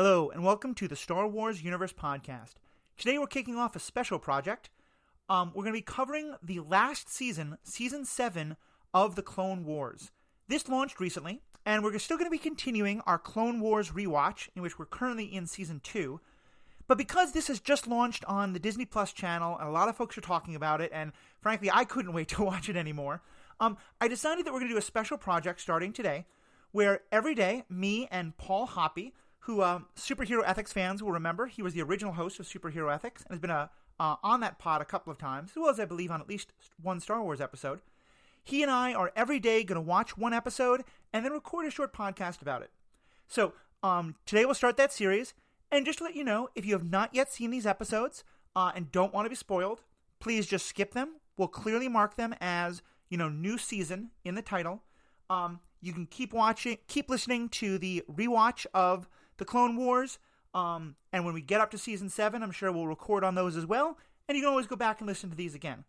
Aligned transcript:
Hello, 0.00 0.30
and 0.30 0.44
welcome 0.44 0.74
to 0.74 0.86
the 0.86 0.94
Star 0.94 1.26
Wars 1.26 1.64
Universe 1.64 1.92
Podcast. 1.92 2.54
Today 2.96 3.18
we're 3.18 3.26
kicking 3.26 3.56
off 3.56 3.74
a 3.74 3.80
special 3.80 4.20
project. 4.20 4.70
Um, 5.28 5.48
we're 5.48 5.64
going 5.64 5.74
to 5.74 5.78
be 5.78 5.82
covering 5.82 6.36
the 6.40 6.60
last 6.60 7.10
season, 7.10 7.58
Season 7.64 8.04
7 8.04 8.56
of 8.94 9.16
The 9.16 9.22
Clone 9.22 9.64
Wars. 9.64 10.12
This 10.46 10.68
launched 10.68 11.00
recently, 11.00 11.40
and 11.66 11.82
we're 11.82 11.98
still 11.98 12.16
going 12.16 12.28
to 12.28 12.30
be 12.30 12.38
continuing 12.38 13.00
our 13.06 13.18
Clone 13.18 13.58
Wars 13.58 13.90
rewatch, 13.90 14.48
in 14.54 14.62
which 14.62 14.78
we're 14.78 14.86
currently 14.86 15.24
in 15.24 15.48
Season 15.48 15.80
2. 15.82 16.20
But 16.86 16.96
because 16.96 17.32
this 17.32 17.48
has 17.48 17.58
just 17.58 17.88
launched 17.88 18.24
on 18.26 18.52
the 18.52 18.60
Disney 18.60 18.84
Plus 18.84 19.12
channel, 19.12 19.58
and 19.58 19.68
a 19.68 19.72
lot 19.72 19.88
of 19.88 19.96
folks 19.96 20.16
are 20.16 20.20
talking 20.20 20.54
about 20.54 20.80
it, 20.80 20.92
and 20.94 21.10
frankly, 21.40 21.72
I 21.74 21.84
couldn't 21.84 22.12
wait 22.12 22.28
to 22.36 22.44
watch 22.44 22.68
it 22.68 22.76
anymore, 22.76 23.20
um, 23.58 23.76
I 24.00 24.06
decided 24.06 24.46
that 24.46 24.52
we're 24.52 24.60
going 24.60 24.70
to 24.70 24.74
do 24.74 24.78
a 24.78 24.82
special 24.82 25.18
project 25.18 25.60
starting 25.60 25.92
today 25.92 26.24
where 26.70 27.00
every 27.10 27.34
day, 27.34 27.64
me 27.68 28.06
and 28.12 28.36
Paul 28.36 28.68
Hoppe, 28.68 29.10
who 29.40 29.60
uh, 29.60 29.80
superhero 29.96 30.42
ethics 30.44 30.72
fans 30.72 31.02
will 31.02 31.12
remember, 31.12 31.46
he 31.46 31.62
was 31.62 31.74
the 31.74 31.82
original 31.82 32.12
host 32.12 32.38
of 32.40 32.46
Superhero 32.46 32.92
Ethics 32.92 33.22
and 33.24 33.32
has 33.32 33.40
been 33.40 33.50
a, 33.50 33.70
uh, 33.98 34.16
on 34.22 34.40
that 34.40 34.58
pod 34.58 34.82
a 34.82 34.84
couple 34.84 35.10
of 35.10 35.18
times, 35.18 35.50
as 35.52 35.56
well 35.56 35.70
as 35.70 35.80
I 35.80 35.84
believe 35.84 36.10
on 36.10 36.20
at 36.20 36.28
least 36.28 36.52
one 36.80 37.00
Star 37.00 37.22
Wars 37.22 37.40
episode. 37.40 37.80
He 38.42 38.62
and 38.62 38.70
I 38.70 38.94
are 38.94 39.12
every 39.14 39.38
day 39.38 39.64
going 39.64 39.76
to 39.76 39.80
watch 39.80 40.16
one 40.16 40.32
episode 40.32 40.84
and 41.12 41.24
then 41.24 41.32
record 41.32 41.66
a 41.66 41.70
short 41.70 41.92
podcast 41.92 42.40
about 42.42 42.62
it. 42.62 42.70
So 43.26 43.52
um, 43.82 44.16
today 44.26 44.44
we'll 44.44 44.54
start 44.54 44.76
that 44.78 44.92
series. 44.92 45.34
And 45.70 45.84
just 45.84 45.98
to 45.98 46.04
let 46.04 46.16
you 46.16 46.24
know, 46.24 46.48
if 46.54 46.64
you 46.64 46.72
have 46.72 46.90
not 46.90 47.14
yet 47.14 47.30
seen 47.30 47.50
these 47.50 47.66
episodes 47.66 48.24
uh, 48.56 48.72
and 48.74 48.90
don't 48.90 49.12
want 49.12 49.26
to 49.26 49.30
be 49.30 49.36
spoiled, 49.36 49.82
please 50.18 50.46
just 50.46 50.66
skip 50.66 50.92
them. 50.92 51.16
We'll 51.36 51.48
clearly 51.48 51.88
mark 51.88 52.16
them 52.16 52.34
as 52.40 52.82
you 53.10 53.18
know 53.18 53.28
new 53.28 53.58
season 53.58 54.10
in 54.24 54.34
the 54.34 54.42
title. 54.42 54.82
Um, 55.30 55.60
you 55.80 55.92
can 55.92 56.06
keep 56.06 56.32
watching, 56.32 56.78
keep 56.88 57.08
listening 57.08 57.48
to 57.50 57.78
the 57.78 58.02
rewatch 58.10 58.66
of 58.74 59.08
the 59.38 59.44
Clone 59.44 59.76
Wars. 59.76 60.18
Um, 60.54 60.96
and 61.12 61.24
when 61.24 61.34
we 61.34 61.40
get 61.40 61.60
up 61.60 61.70
to 61.70 61.78
season 61.78 62.08
seven, 62.08 62.42
I'm 62.42 62.50
sure 62.50 62.70
we'll 62.70 62.86
record 62.86 63.24
on 63.24 63.34
those 63.34 63.56
as 63.56 63.66
well. 63.66 63.98
And 64.28 64.36
you 64.36 64.42
can 64.42 64.50
always 64.50 64.66
go 64.66 64.76
back 64.76 65.00
and 65.00 65.06
listen 65.06 65.30
to 65.30 65.36
these 65.36 65.54
again. 65.54 65.84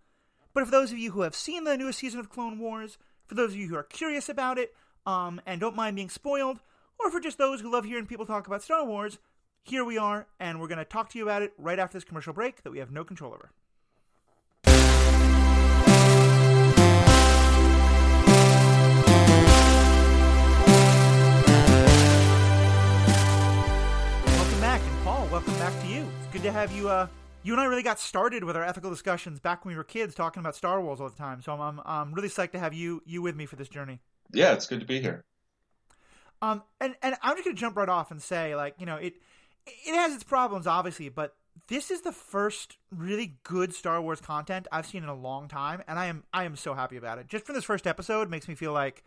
But 0.53 0.65
for 0.65 0.71
those 0.71 0.91
of 0.91 0.97
you 0.97 1.11
who 1.11 1.21
have 1.21 1.35
seen 1.35 1.63
the 1.63 1.77
newest 1.77 1.99
season 1.99 2.19
of 2.19 2.29
Clone 2.29 2.59
Wars, 2.59 2.97
for 3.27 3.35
those 3.35 3.51
of 3.51 3.57
you 3.57 3.67
who 3.67 3.75
are 3.75 3.83
curious 3.83 4.29
about 4.29 4.57
it 4.57 4.73
um, 5.05 5.41
and 5.45 5.61
don't 5.61 5.75
mind 5.75 5.95
being 5.95 6.09
spoiled, 6.09 6.59
or 6.99 7.11
for 7.11 7.19
just 7.19 7.37
those 7.37 7.61
who 7.61 7.71
love 7.71 7.85
hearing 7.85 8.05
people 8.05 8.25
talk 8.25 8.47
about 8.47 8.63
Star 8.63 8.85
Wars, 8.85 9.19
here 9.63 9.83
we 9.83 9.97
are, 9.97 10.27
and 10.39 10.59
we're 10.59 10.67
going 10.67 10.79
to 10.79 10.85
talk 10.85 11.09
to 11.09 11.17
you 11.17 11.23
about 11.23 11.41
it 11.41 11.53
right 11.57 11.79
after 11.79 11.97
this 11.97 12.03
commercial 12.03 12.33
break 12.33 12.63
that 12.63 12.71
we 12.71 12.79
have 12.79 12.91
no 12.91 13.03
control 13.03 13.33
over. 13.33 13.51
Welcome 25.39 25.57
back 25.57 25.81
to 25.81 25.87
you. 25.87 26.05
It's 26.17 26.27
good 26.33 26.43
to 26.43 26.51
have 26.51 26.69
you. 26.73 26.89
Uh, 26.89 27.07
you 27.43 27.53
and 27.53 27.61
I 27.61 27.65
really 27.65 27.81
got 27.81 27.97
started 27.97 28.43
with 28.43 28.57
our 28.57 28.63
ethical 28.65 28.89
discussions 28.89 29.39
back 29.39 29.63
when 29.63 29.73
we 29.73 29.77
were 29.77 29.85
kids, 29.85 30.13
talking 30.13 30.41
about 30.41 30.53
Star 30.53 30.81
Wars 30.81 30.99
all 30.99 31.07
the 31.07 31.15
time. 31.15 31.41
So 31.41 31.53
I'm, 31.53 31.61
I'm, 31.61 31.81
I'm 31.85 32.13
really 32.13 32.27
psyched 32.27 32.51
to 32.51 32.59
have 32.59 32.73
you, 32.73 33.01
you 33.05 33.21
with 33.21 33.37
me 33.37 33.45
for 33.45 33.55
this 33.55 33.69
journey. 33.69 34.01
Yeah, 34.33 34.51
it's 34.51 34.67
good 34.67 34.81
to 34.81 34.85
be 34.85 34.99
here. 34.99 35.23
Um, 36.41 36.61
and 36.81 36.93
and 37.01 37.15
I'm 37.21 37.37
just 37.37 37.45
gonna 37.45 37.55
jump 37.55 37.77
right 37.77 37.87
off 37.87 38.11
and 38.11 38.21
say, 38.21 38.53
like, 38.53 38.75
you 38.79 38.85
know, 38.85 38.97
it 38.97 39.13
it 39.65 39.95
has 39.95 40.13
its 40.13 40.25
problems, 40.25 40.67
obviously, 40.67 41.07
but 41.07 41.37
this 41.69 41.89
is 41.89 42.01
the 42.01 42.11
first 42.11 42.75
really 42.93 43.37
good 43.43 43.73
Star 43.73 44.01
Wars 44.01 44.19
content 44.19 44.67
I've 44.73 44.87
seen 44.87 45.03
in 45.03 45.09
a 45.09 45.15
long 45.15 45.47
time, 45.47 45.81
and 45.87 45.97
I 45.97 46.07
am 46.07 46.25
I 46.33 46.43
am 46.43 46.57
so 46.57 46.73
happy 46.73 46.97
about 46.97 47.17
it. 47.17 47.29
Just 47.29 47.45
from 47.45 47.55
this 47.55 47.63
first 47.63 47.87
episode, 47.87 48.29
makes 48.29 48.49
me 48.49 48.55
feel 48.55 48.73
like, 48.73 49.05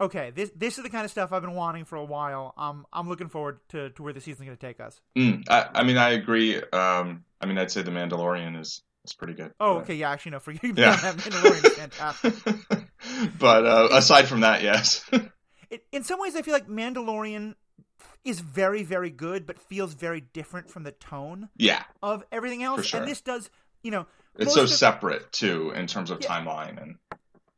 okay, 0.00 0.30
this 0.34 0.50
this 0.56 0.78
is 0.78 0.84
the 0.84 0.90
kind 0.90 1.04
of 1.04 1.10
stuff 1.10 1.32
I've 1.32 1.42
been 1.42 1.54
wanting 1.54 1.84
for 1.84 1.96
a 1.96 2.04
while. 2.04 2.54
Um, 2.56 2.86
I'm 2.92 3.08
looking 3.08 3.28
forward 3.28 3.60
to, 3.70 3.90
to 3.90 4.02
where 4.02 4.12
the 4.12 4.20
season's 4.20 4.46
going 4.46 4.56
to 4.56 4.66
take 4.66 4.80
us. 4.80 5.00
Mm, 5.16 5.44
I, 5.48 5.68
I 5.74 5.82
mean, 5.84 5.96
I 5.96 6.10
agree. 6.10 6.56
Um, 6.56 7.24
I 7.40 7.46
mean, 7.46 7.58
I'd 7.58 7.70
say 7.70 7.82
the 7.82 7.90
Mandalorian 7.90 8.60
is 8.60 8.82
is 9.04 9.12
pretty 9.12 9.34
good. 9.34 9.52
Oh, 9.60 9.78
okay, 9.78 9.94
yeah, 9.94 10.10
actually, 10.10 10.32
no, 10.32 10.40
forgive 10.40 10.62
me. 10.62 10.72
Yeah. 10.76 10.94
Is 11.14 11.74
fantastic. 11.74 12.34
but 13.38 13.66
uh, 13.66 13.88
aside 13.92 14.28
from 14.28 14.40
that, 14.40 14.62
yes. 14.62 15.08
It, 15.70 15.86
in 15.90 16.04
some 16.04 16.20
ways, 16.20 16.36
I 16.36 16.42
feel 16.42 16.52
like 16.52 16.68
Mandalorian 16.68 17.54
is 18.26 18.40
very, 18.40 18.82
very 18.82 19.08
good, 19.08 19.46
but 19.46 19.58
feels 19.58 19.94
very 19.94 20.20
different 20.20 20.68
from 20.68 20.82
the 20.82 20.92
tone 20.92 21.48
yeah, 21.56 21.84
of 22.02 22.24
everything 22.30 22.62
else. 22.62 22.84
sure. 22.84 23.00
And 23.00 23.08
this 23.08 23.22
does, 23.22 23.48
you 23.82 23.90
know, 23.90 24.06
it's 24.36 24.52
so 24.52 24.64
of- 24.64 24.68
separate 24.68 25.32
too 25.32 25.72
in 25.74 25.86
terms 25.86 26.10
of 26.10 26.20
Yeah. 26.20 26.28
timeline 26.28 26.80
and 26.82 26.96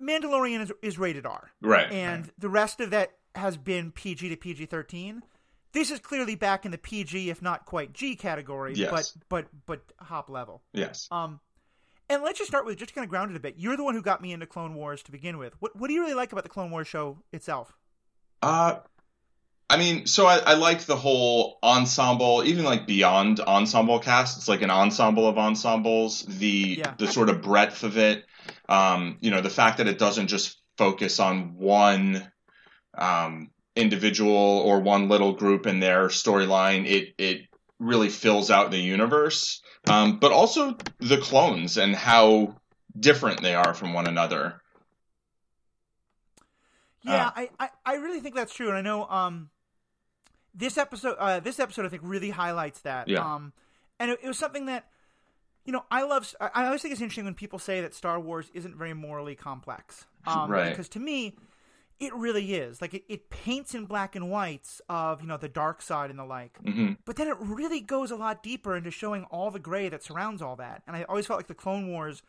Mandalorian 0.06 0.60
is, 0.60 0.72
is 0.82 0.98
rated 0.98 1.26
R. 1.26 1.50
right. 1.62 1.90
and 1.90 2.30
the 2.38 2.48
rest 2.48 2.80
of 2.80 2.90
that 2.90 3.12
has 3.34 3.56
been 3.56 3.90
PG 3.92 4.28
to 4.28 4.36
PG 4.36 4.66
thirteen. 4.66 5.22
This 5.72 5.90
is 5.90 5.98
clearly 5.98 6.36
back 6.36 6.64
in 6.64 6.70
the 6.70 6.78
PG, 6.78 7.30
if 7.30 7.42
not 7.42 7.64
quite 7.66 7.92
G 7.92 8.14
category, 8.14 8.74
Yes. 8.74 8.90
but 8.90 9.12
but 9.28 9.46
but 9.66 9.80
hop 10.06 10.28
level. 10.30 10.62
yes. 10.72 11.08
Um, 11.10 11.40
and 12.08 12.22
let's 12.22 12.38
just 12.38 12.48
start 12.50 12.66
with 12.66 12.76
just 12.76 12.90
to 12.90 12.94
kind 12.94 13.04
of 13.04 13.08
ground 13.10 13.30
it 13.30 13.36
a 13.36 13.40
bit. 13.40 13.54
You're 13.56 13.76
the 13.76 13.82
one 13.82 13.94
who 13.94 14.02
got 14.02 14.20
me 14.20 14.32
into 14.32 14.46
Clone 14.46 14.74
Wars 14.74 15.02
to 15.04 15.10
begin 15.12 15.38
with. 15.38 15.54
What 15.60 15.74
what 15.74 15.88
do 15.88 15.94
you 15.94 16.02
really 16.02 16.14
like 16.14 16.30
about 16.32 16.44
the 16.44 16.50
Clone 16.50 16.70
Wars 16.70 16.86
show 16.86 17.18
itself? 17.32 17.76
Uh, 18.42 18.76
I 19.70 19.78
mean, 19.78 20.06
so 20.06 20.26
I, 20.26 20.36
I 20.38 20.54
like 20.54 20.82
the 20.82 20.94
whole 20.96 21.58
ensemble, 21.62 22.42
even 22.44 22.64
like 22.64 22.86
beyond 22.86 23.40
ensemble 23.40 23.98
cast. 23.98 24.36
It's 24.36 24.46
like 24.48 24.60
an 24.62 24.70
ensemble 24.70 25.26
of 25.26 25.38
ensembles. 25.38 26.22
The 26.28 26.76
Yeah. 26.78 26.94
the 26.98 27.08
sort 27.08 27.30
of 27.30 27.40
breadth 27.42 27.82
of 27.82 27.96
it. 27.96 28.26
Um, 28.68 29.18
you 29.20 29.30
know, 29.30 29.40
the 29.40 29.50
fact 29.50 29.78
that 29.78 29.88
it 29.88 29.98
doesn't 29.98 30.28
just 30.28 30.60
focus 30.76 31.20
on 31.20 31.54
one 31.56 32.30
um, 32.96 33.50
individual 33.76 34.32
or 34.32 34.80
one 34.80 35.08
little 35.08 35.32
group 35.32 35.66
in 35.66 35.80
their 35.80 36.08
storyline. 36.08 36.86
It 36.86 37.14
it 37.18 37.46
really 37.78 38.08
fills 38.08 38.50
out 38.50 38.70
the 38.70 38.78
universe, 38.78 39.62
um, 39.88 40.18
but 40.18 40.32
also 40.32 40.76
the 40.98 41.18
clones 41.18 41.76
and 41.76 41.94
how 41.94 42.56
different 42.98 43.42
they 43.42 43.54
are 43.54 43.74
from 43.74 43.92
one 43.92 44.06
another. 44.06 44.60
Yeah, 47.02 47.26
Uh. 47.26 47.30
I, 47.36 47.50
I, 47.60 47.68
I 47.84 47.94
really 47.96 48.20
think 48.20 48.34
that's 48.34 48.54
true, 48.54 48.68
and 48.68 48.76
I 48.76 48.80
know 48.80 49.06
um, 49.06 49.50
this 50.54 50.78
episode 50.78 51.16
uh, 51.18 51.40
this 51.40 51.58
episode 51.58 51.84
I 51.84 51.88
think 51.88 52.02
really 52.04 52.30
highlights 52.30 52.80
that. 52.80 53.08
Yeah. 53.08 53.34
Um, 53.34 53.52
and 53.98 54.10
it, 54.12 54.20
it 54.22 54.28
was 54.28 54.38
something 54.38 54.66
that 54.66 54.86
you 55.64 55.72
know 55.72 55.84
I 55.90 56.02
love. 56.04 56.34
I 56.40 56.66
always 56.66 56.82
think 56.82 56.92
it's 56.92 57.00
interesting 57.00 57.24
when 57.24 57.34
people 57.34 57.58
say 57.58 57.80
that 57.80 57.94
Star 57.94 58.18
Wars 58.20 58.50
isn't 58.54 58.76
very 58.76 58.94
morally 58.94 59.34
complex. 59.34 60.06
Um, 60.26 60.50
Right. 60.50 60.70
Because 60.70 60.88
to 60.90 61.00
me, 61.00 61.36
it 62.00 62.14
really 62.14 62.54
is. 62.54 62.80
Like 62.80 62.94
it, 62.94 63.04
it 63.08 63.30
paints 63.30 63.74
in 63.74 63.84
black 63.86 64.14
and 64.16 64.30
whites 64.30 64.80
of 64.88 65.20
you 65.22 65.26
know 65.28 65.36
the 65.36 65.48
dark 65.48 65.80
side 65.82 66.10
and 66.10 66.18
the 66.18 66.24
like. 66.24 66.58
hmm 66.58 66.92
But 67.04 67.16
then 67.16 67.28
it 67.28 67.36
really 67.40 67.80
goes 67.80 68.10
a 68.10 68.16
lot 68.16 68.42
deeper 68.42 68.76
into 68.76 68.90
showing 68.90 69.24
all 69.24 69.50
the 69.50 69.58
gray 69.58 69.88
that 69.88 70.02
surrounds 70.02 70.42
all 70.42 70.56
that. 70.56 70.82
And 70.86 70.96
I 70.96 71.04
always 71.04 71.26
felt 71.26 71.38
like 71.38 71.46
the 71.46 71.54
Clone 71.54 71.88
Wars 71.88 72.22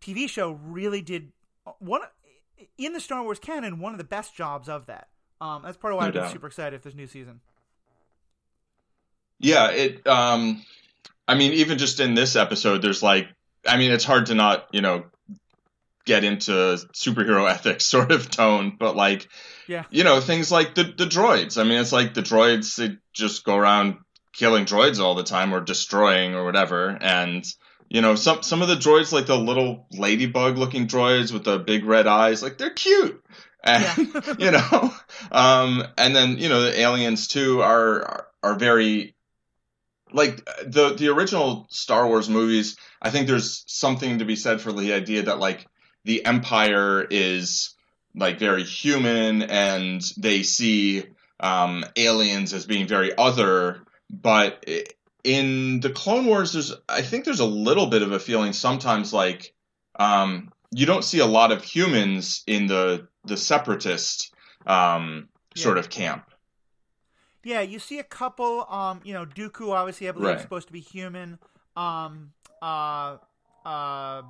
TV 0.00 0.28
show 0.28 0.52
really 0.52 1.02
did 1.02 1.32
one 1.78 2.02
in 2.78 2.92
the 2.92 3.00
Star 3.00 3.22
Wars 3.22 3.38
canon 3.38 3.78
one 3.78 3.92
of 3.92 3.98
the 3.98 4.04
best 4.04 4.34
jobs 4.34 4.68
of 4.68 4.86
that. 4.86 5.08
Um, 5.40 5.62
that's 5.62 5.76
part 5.78 5.92
of 5.94 5.98
why 5.98 6.04
No 6.04 6.08
I'm 6.08 6.14
doubt. 6.14 6.32
super 6.32 6.46
excited 6.46 6.82
for 6.82 6.88
this 6.88 6.96
new 6.96 7.06
season. 7.06 7.40
Yeah, 9.38 9.70
it. 9.70 10.06
Um, 10.06 10.62
I 11.30 11.34
mean, 11.36 11.52
even 11.54 11.78
just 11.78 12.00
in 12.00 12.14
this 12.14 12.34
episode, 12.36 12.82
there's 12.82 13.02
like, 13.02 13.28
I 13.66 13.76
mean, 13.76 13.90
it's 13.92 14.04
hard 14.04 14.26
to 14.26 14.34
not, 14.34 14.66
you 14.72 14.80
know, 14.80 15.04
get 16.04 16.24
into 16.24 16.52
superhero 16.94 17.48
ethics 17.54 17.84
sort 17.86 18.10
of 18.12 18.30
tone, 18.30 18.76
but 18.78 18.96
like, 18.96 19.28
Yeah. 19.66 19.84
you 19.90 20.04
know, 20.04 20.20
things 20.20 20.50
like 20.50 20.74
the 20.74 20.84
the 20.84 21.06
droids. 21.06 21.58
I 21.60 21.64
mean, 21.64 21.78
it's 21.80 21.92
like 21.92 22.14
the 22.14 22.22
droids 22.22 22.76
they 22.76 22.96
just 23.12 23.44
go 23.44 23.56
around 23.56 23.98
killing 24.32 24.64
droids 24.64 24.98
all 25.00 25.14
the 25.14 25.24
time 25.24 25.52
or 25.54 25.60
destroying 25.60 26.34
or 26.34 26.44
whatever, 26.44 26.96
and 27.00 27.44
you 27.88 28.00
know, 28.00 28.14
some 28.14 28.42
some 28.42 28.62
of 28.62 28.68
the 28.68 28.76
droids, 28.76 29.12
like 29.12 29.26
the 29.26 29.36
little 29.36 29.86
ladybug 29.92 30.56
looking 30.58 30.86
droids 30.86 31.32
with 31.32 31.44
the 31.44 31.58
big 31.58 31.84
red 31.84 32.06
eyes, 32.06 32.42
like 32.42 32.56
they're 32.58 32.70
cute. 32.70 33.22
And, 33.62 33.84
Yeah. 33.84 34.34
you 34.38 34.50
know, 34.52 34.94
um, 35.30 35.84
and 35.98 36.16
then 36.16 36.38
you 36.38 36.48
know 36.48 36.62
the 36.62 36.80
aliens 36.80 37.28
too 37.28 37.60
are 37.62 38.02
are, 38.02 38.26
are 38.42 38.54
very 38.58 39.14
like 40.12 40.44
the 40.66 40.94
the 40.94 41.08
original 41.08 41.66
Star 41.70 42.06
Wars 42.06 42.28
movies. 42.28 42.76
I 43.00 43.10
think 43.10 43.26
there's 43.26 43.64
something 43.66 44.18
to 44.18 44.24
be 44.24 44.36
said 44.36 44.60
for 44.60 44.72
the 44.72 44.92
idea 44.92 45.22
that 45.24 45.38
like 45.38 45.66
the 46.04 46.24
Empire 46.24 47.06
is 47.08 47.74
like 48.14 48.38
very 48.38 48.64
human 48.64 49.42
and 49.42 50.02
they 50.16 50.42
see 50.42 51.04
um, 51.38 51.84
aliens 51.96 52.52
as 52.52 52.66
being 52.66 52.86
very 52.86 53.16
other, 53.16 53.82
but 54.10 54.64
in 55.24 55.80
the 55.80 55.90
Clone 55.90 56.26
Wars, 56.26 56.52
there's 56.52 56.74
I 56.88 57.02
think 57.02 57.24
there's 57.24 57.40
a 57.40 57.46
little 57.46 57.86
bit 57.86 58.02
of 58.02 58.12
a 58.12 58.18
feeling 58.20 58.52
sometimes 58.52 59.12
like 59.12 59.52
um, 59.98 60.50
you 60.70 60.86
don't 60.86 61.04
see 61.04 61.18
a 61.18 61.26
lot 61.26 61.52
of 61.52 61.62
humans 61.62 62.42
in 62.46 62.66
the 62.66 63.08
the 63.24 63.36
separatist 63.36 64.34
um, 64.66 65.28
sort 65.54 65.78
of 65.78 65.90
camp. 65.90 66.29
Yeah, 67.42 67.60
you 67.62 67.78
see 67.78 67.98
a 67.98 68.04
couple. 68.04 68.66
Um, 68.70 69.00
you 69.04 69.14
know, 69.14 69.24
Dooku 69.24 69.70
obviously 69.72 70.08
I 70.08 70.12
believe 70.12 70.28
is 70.28 70.34
Right. 70.36 70.42
supposed 70.42 70.66
to 70.68 70.72
be 70.72 70.80
human. 70.80 71.38
Um, 71.76 72.32
uh, 72.60 73.16
uh, 73.64 74.22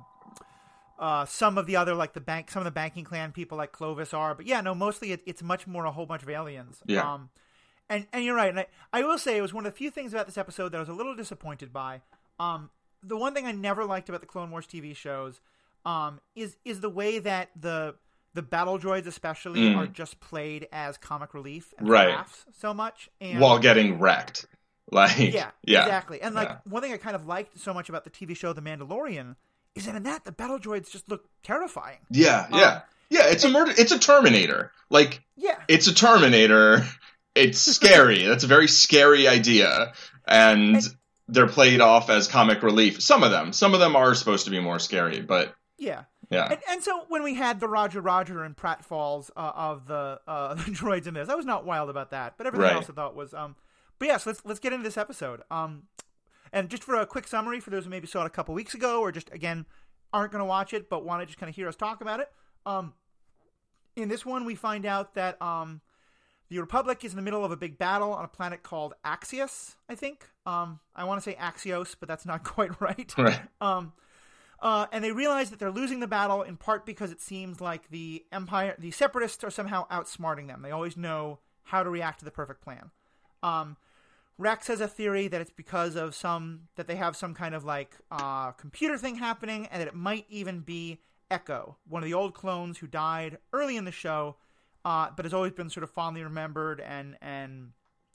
uh, 0.99 1.25
some 1.25 1.57
of 1.57 1.65
the 1.65 1.75
other 1.75 1.95
like 1.95 2.13
the 2.13 2.21
bank, 2.21 2.51
some 2.51 2.61
of 2.61 2.65
the 2.65 2.71
banking 2.71 3.03
clan 3.03 3.31
people 3.31 3.57
like 3.57 3.71
Clovis 3.71 4.13
are, 4.13 4.35
but 4.35 4.45
yeah, 4.45 4.61
no, 4.61 4.75
mostly 4.75 5.11
it, 5.11 5.21
it's 5.25 5.41
much 5.41 5.65
more 5.67 5.85
a 5.85 5.91
whole 5.91 6.05
bunch 6.05 6.21
of 6.23 6.29
aliens. 6.29 6.81
Yeah. 6.85 7.11
Um, 7.13 7.29
And 7.89 8.07
and 8.13 8.23
you're 8.23 8.35
right. 8.35 8.49
And 8.49 8.59
I, 8.59 8.67
I 8.93 9.03
will 9.03 9.17
say 9.17 9.35
it 9.37 9.41
was 9.41 9.53
one 9.53 9.65
of 9.65 9.73
the 9.73 9.77
few 9.77 9.89
things 9.91 10.13
about 10.13 10.25
this 10.27 10.37
episode 10.37 10.69
that 10.71 10.77
I 10.77 10.79
was 10.79 10.89
a 10.89 10.93
little 10.93 11.15
disappointed 11.15 11.73
by. 11.73 12.01
Um, 12.39 12.69
the 13.03 13.17
one 13.17 13.33
thing 13.33 13.45
I 13.47 13.51
never 13.51 13.83
liked 13.83 14.07
about 14.09 14.21
the 14.21 14.27
Clone 14.27 14.51
Wars 14.51 14.67
TV 14.67 14.95
shows, 14.95 15.41
um, 15.85 16.21
is 16.35 16.55
is 16.63 16.79
the 16.81 16.89
way 16.89 17.19
that 17.19 17.49
the 17.59 17.95
the 18.33 18.41
battle 18.41 18.79
droids 18.79 19.07
especially 19.07 19.59
Mm. 19.61 19.77
are 19.77 19.87
just 19.87 20.19
played 20.19 20.67
as 20.71 20.97
comic 20.97 21.33
relief 21.33 21.73
and 21.77 21.87
Right. 21.89 22.09
laughs 22.09 22.45
so 22.59 22.73
much. 22.73 23.09
And 23.19 23.39
while 23.39 23.59
getting 23.59 23.99
wrecked. 23.99 24.45
Like 24.93 25.17
yeah, 25.19 25.51
yeah, 25.63 25.83
exactly. 25.83 26.21
And 26.21 26.35
like 26.35 26.49
yeah. 26.49 26.57
one 26.65 26.81
thing 26.81 26.91
I 26.91 26.97
kind 26.97 27.15
of 27.15 27.25
liked 27.25 27.57
so 27.57 27.73
much 27.73 27.87
about 27.87 28.03
the 28.03 28.09
TV 28.09 28.35
show 28.35 28.51
The 28.51 28.61
Mandalorian 28.61 29.35
is 29.73 29.85
that 29.85 29.95
in 29.95 30.03
that 30.03 30.25
the 30.25 30.33
battle 30.33 30.59
droids 30.59 30.91
just 30.91 31.07
look 31.09 31.29
terrifying. 31.43 31.99
yeah, 32.09 32.47
Um, 32.51 32.59
yeah, 32.59 32.81
yeah. 33.09 33.27
It's 33.27 33.45
a 33.45 33.49
murder. 33.49 33.73
It's 33.77 33.93
a 33.93 33.99
Terminator. 33.99 34.73
Like 34.89 35.23
Yeah, 35.37 35.55
it's 35.69 35.87
a 35.87 35.93
Terminator. 35.93 36.85
It's 37.35 37.59
scary. 37.59 38.25
That's 38.25 38.43
a 38.43 38.47
very 38.47 38.67
scary 38.67 39.25
idea, 39.29 39.93
and 40.27 40.75
And- 40.75 40.87
they're 41.29 41.47
played 41.47 41.79
off 41.79 42.09
as 42.09 42.27
comic 42.27 42.61
relief. 42.61 43.01
Some 43.01 43.23
of 43.23 43.31
them, 43.31 43.53
some 43.53 43.73
of 43.73 43.79
them 43.79 43.95
are 43.95 44.13
supposed 44.15 44.43
to 44.45 44.51
be 44.51 44.59
more 44.59 44.79
scary, 44.79 45.21
but 45.21 45.55
yeah. 45.77 46.03
Yeah, 46.31 46.47
And, 46.51 46.59
and 46.69 46.83
so 46.83 47.05
when 47.09 47.21
we 47.23 47.35
had 47.35 47.59
the 47.59 47.67
Roger 47.67 48.01
Roger 48.01 48.43
and 48.43 48.55
Pratt 48.57 48.83
Falls 48.83 49.29
uh, 49.35 49.51
of 49.53 49.85
the 49.87 50.19
uh, 50.27 50.53
the 50.55 50.63
droids 50.63 51.05
in 51.07 51.13
this, 51.13 51.29
I 51.29 51.35
was 51.35 51.45
not 51.45 51.65
wild 51.65 51.89
about 51.89 52.11
that, 52.11 52.35
but 52.37 52.47
everything 52.47 52.63
Right. 52.67 52.75
else 52.75 52.89
I 52.89 52.93
thought 52.93 53.15
was. 53.15 53.33
Um, 53.33 53.55
but 53.99 54.07
yes, 54.07 54.25
let's 54.25 54.41
let's 54.45 54.59
get 54.59 54.73
into 54.73 54.83
this 54.83 54.97
episode. 54.97 55.41
Um, 55.51 55.83
and 56.53 56.69
just 56.69 56.83
for 56.83 56.95
a 56.95 57.05
quick 57.05 57.27
summary 57.27 57.59
for 57.59 57.69
those 57.69 57.83
who 57.83 57.89
maybe 57.89 58.07
saw 58.07 58.23
it 58.23 58.27
a 58.27 58.29
couple 58.31 58.53
weeks 58.55 58.73
ago 58.73 59.01
or 59.01 59.11
just 59.11 59.29
again 59.31 59.65
aren't 60.13 60.31
going 60.31 60.41
to 60.41 60.45
watch 60.45 60.73
it 60.73 60.89
but 60.89 61.05
want 61.05 61.21
to 61.21 61.25
just 61.25 61.37
kind 61.39 61.49
of 61.49 61.55
hear 61.55 61.67
us 61.67 61.75
talk 61.75 62.01
about 62.01 62.19
it. 62.19 62.29
Um, 62.65 62.93
in 63.95 64.09
this 64.09 64.25
one, 64.25 64.45
we 64.45 64.55
find 64.55 64.85
out 64.85 65.15
that 65.15 65.41
um, 65.41 65.81
the 66.49 66.59
Republic 66.59 67.03
is 67.05 67.11
in 67.11 67.15
the 67.17 67.21
middle 67.21 67.43
of 67.45 67.51
a 67.51 67.57
big 67.57 67.77
battle 67.77 68.13
on 68.13 68.23
a 68.25 68.27
planet 68.27 68.63
called 68.63 68.93
Axios. 69.05 69.75
I 69.89 69.95
think. 69.95 70.29
Um, 70.45 70.79
I 70.95 71.03
want 71.05 71.21
to 71.21 71.29
say 71.29 71.35
Axios, 71.39 71.95
but 71.99 72.07
that's 72.09 72.25
not 72.25 72.43
quite 72.45 72.79
right. 72.81 73.13
right, 73.17 73.39
Um, 73.61 73.93
uh, 74.61 74.85
and 74.91 75.03
they 75.03 75.11
realize 75.11 75.49
that 75.49 75.59
they're 75.59 75.71
losing 75.71 75.99
the 75.99 76.07
battle 76.07 76.43
in 76.43 76.55
part 76.55 76.85
because 76.85 77.11
it 77.11 77.19
seems 77.21 77.59
like 77.59 77.89
the 77.89 78.25
Empire, 78.31 78.75
the 78.77 78.91
Separatists, 78.91 79.43
are 79.43 79.49
somehow 79.49 79.87
outsmarting 79.89 80.47
them. 80.47 80.61
They 80.61 80.71
always 80.71 80.95
know 80.95 81.39
how 81.63 81.83
to 81.83 81.89
react 81.89 82.19
to 82.19 82.25
the 82.25 82.31
perfect 82.31 82.61
plan. 82.61 82.91
Um, 83.41 83.77
Rex 84.37 84.67
has 84.67 84.81
a 84.81 84.87
theory 84.87 85.27
that 85.27 85.41
it's 85.41 85.51
because 85.51 85.95
of 85.95 86.15
some 86.15 86.67
that 86.75 86.87
they 86.87 86.95
have 86.95 87.15
some 87.15 87.33
kind 87.33 87.53
of 87.53 87.63
like 87.63 87.95
uh, 88.11 88.51
computer 88.51 88.97
thing 88.97 89.15
happening, 89.15 89.67
and 89.67 89.81
that 89.81 89.87
it 89.87 89.95
might 89.95 90.25
even 90.29 90.59
be 90.59 91.01
Echo, 91.29 91.77
one 91.87 92.03
of 92.03 92.07
the 92.07 92.13
old 92.13 92.33
clones 92.33 92.79
who 92.79 92.87
died 92.87 93.37
early 93.53 93.77
in 93.77 93.85
the 93.85 93.91
show, 93.91 94.35
uh, 94.83 95.07
but 95.15 95.25
has 95.25 95.33
always 95.33 95.53
been 95.53 95.69
sort 95.69 95.83
of 95.83 95.89
fondly 95.89 96.23
remembered 96.23 96.81
and 96.81 97.17
and 97.21 97.71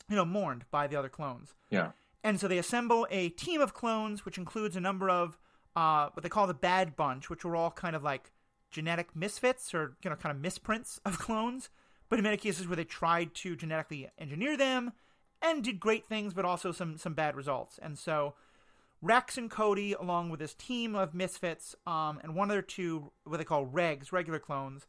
you 0.09 0.17
know 0.17 0.25
mourned 0.25 0.65
by 0.71 0.87
the 0.87 0.97
other 0.97 1.09
clones. 1.09 1.55
yeah, 1.71 1.93
And 2.23 2.39
so 2.39 2.47
they 2.47 2.59
assemble 2.59 3.07
a 3.11 3.31
team 3.31 3.61
of 3.61 3.73
clones, 3.73 4.25
which 4.25 4.39
includes 4.39 4.77
a 4.77 4.81
number 4.81 5.09
of 5.09 5.39
uh, 5.77 6.09
what 6.15 6.23
they 6.23 6.29
call 6.29 6.47
the 6.47 6.55
Bad 6.55 6.97
Bunch, 6.97 7.31
which 7.31 7.45
were 7.45 7.55
all 7.55 7.71
kind 7.71 7.95
of 7.95 8.03
like 8.03 8.33
genetic 8.71 9.15
misfits 9.15 9.75
or 9.75 9.97
you 10.03 10.11
know 10.11 10.17
kind 10.17 10.35
of 10.35 10.41
misprints 10.41 10.99
of 11.05 11.19
clones, 11.21 11.69
but 12.09 12.19
in 12.19 12.23
many 12.23 12.37
cases 12.37 12.67
where 12.67 12.77
they 12.77 12.85
tried 12.85 13.35
to 13.35 13.55
genetically 13.55 14.09
engineer 14.19 14.57
them 14.57 14.93
and 15.43 15.63
did 15.63 15.79
great 15.79 16.07
things, 16.07 16.33
but 16.33 16.45
also 16.45 16.73
some 16.73 16.97
some 16.97 17.15
bad 17.15 17.37
results. 17.37 17.79
And 17.83 17.99
so 17.99 18.35
Rex 19.03 19.37
and 19.37 19.51
Cody, 19.51 19.93
along 19.93 20.31
with 20.31 20.41
this 20.41 20.55
team 20.55 20.95
of 20.95 21.15
misfits, 21.15 21.77
um, 21.87 22.19
and 22.23 22.35
one 22.35 22.51
other 22.51 22.63
two 22.63 23.13
what 23.25 23.37
they 23.37 23.45
call 23.45 23.67
regs, 23.67 24.13
regular 24.13 24.39
clones, 24.39 24.87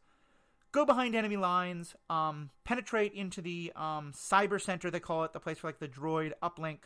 go 0.72 0.86
behind 0.86 1.14
enemy 1.14 1.36
lines, 1.36 1.94
um, 2.08 2.50
penetrate 2.64 3.12
into 3.12 3.42
the 3.42 3.72
um, 3.76 4.12
cyber 4.14 4.60
center, 4.60 4.90
they 4.90 5.00
call 5.00 5.24
it, 5.24 5.34
the 5.34 5.40
place 5.40 5.58
for 5.58 5.68
like 5.68 5.78
the 5.78 5.88
droid 5.88 6.32
uplink, 6.42 6.78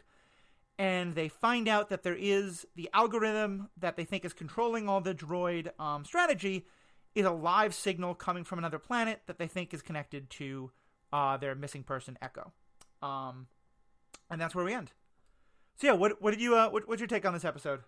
and 0.82 1.14
they 1.14 1.28
find 1.28 1.68
out 1.68 1.90
that 1.90 2.02
there 2.02 2.16
is 2.16 2.66
the 2.74 2.90
algorithm 2.92 3.68
that 3.78 3.96
they 3.96 4.04
think 4.04 4.24
is 4.24 4.32
controlling 4.32 4.88
all 4.88 5.00
the 5.00 5.14
droid 5.14 5.68
um, 5.78 6.04
strategy 6.04 6.66
is 7.14 7.24
a 7.24 7.30
live 7.30 7.72
signal 7.72 8.16
coming 8.16 8.42
from 8.42 8.58
another 8.58 8.80
planet 8.80 9.20
that 9.26 9.38
they 9.38 9.46
think 9.46 9.72
is 9.72 9.80
connected 9.80 10.28
to 10.28 10.72
uh, 11.12 11.36
their 11.36 11.54
missing 11.54 11.84
person 11.84 12.18
Echo, 12.20 12.50
um, 13.00 13.46
and 14.28 14.40
that's 14.40 14.56
where 14.56 14.64
we 14.64 14.74
end. 14.74 14.90
So 15.76 15.86
yeah, 15.86 15.92
what 15.92 16.20
what 16.20 16.32
did 16.32 16.40
you 16.40 16.56
uh, 16.56 16.68
what, 16.70 16.88
what's 16.88 17.00
your 17.00 17.06
take 17.06 17.24
on 17.24 17.32
this 17.32 17.44
episode? 17.44 17.80